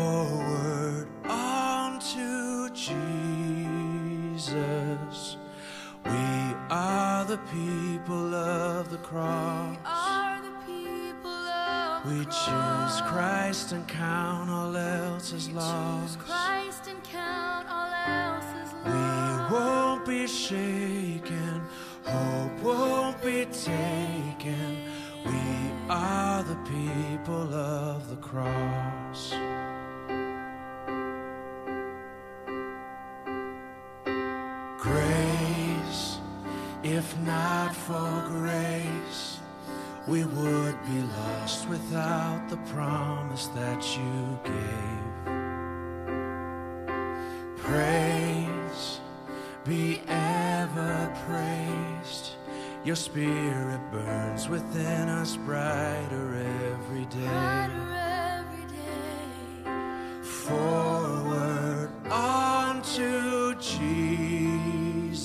Your 52.90 52.96
spirit 52.96 53.80
burns 53.92 54.48
within 54.48 55.08
us 55.08 55.36
brighter 55.36 56.34
every 56.74 57.04
day. 57.04 57.20
Brighter 57.20 57.94
every 57.94 58.66
day. 58.66 60.24
Forward 60.24 61.92
onto 62.10 63.54
Jesus. 63.60 65.22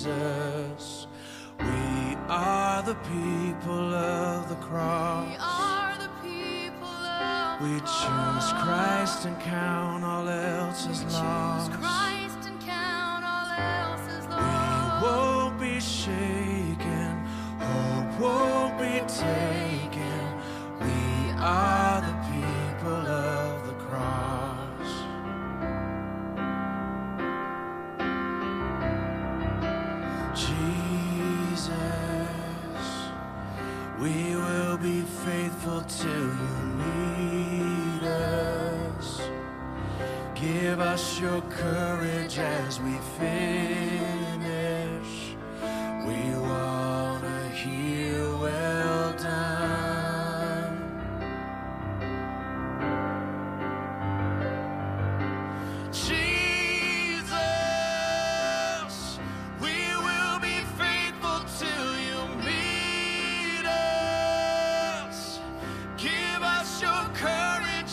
We 1.60 2.16
are 2.30 2.84
the 2.84 2.94
people 2.94 3.96
of 3.96 4.48
the 4.48 4.58
cross. 4.58 5.28
We 5.28 5.36
are 5.40 5.98
the 5.98 6.12
people 6.22 6.88
of 6.88 7.62
We 7.64 7.80
the 7.80 7.86
choose. 7.88 8.54
Christ 8.62 9.26
and 9.26 9.40
count 9.42 10.04
all 10.04 10.30
else 10.30 10.86
as 10.86 11.04
We 11.04 11.14
lost. 11.14 11.72
Christ 11.72 12.46
and 12.46 12.62
count 12.62 13.26
all 13.26 13.50
else 13.58 14.08
as 14.08 14.28
We 14.28 15.04
won't 15.04 15.60
be 15.60 15.80
shaken, 15.80 16.55
won't 18.20 18.78
be 18.80 19.02
taken. 19.08 20.22
We 20.80 21.32
are 21.38 21.85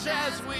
as 0.06 0.42
we 0.44 0.56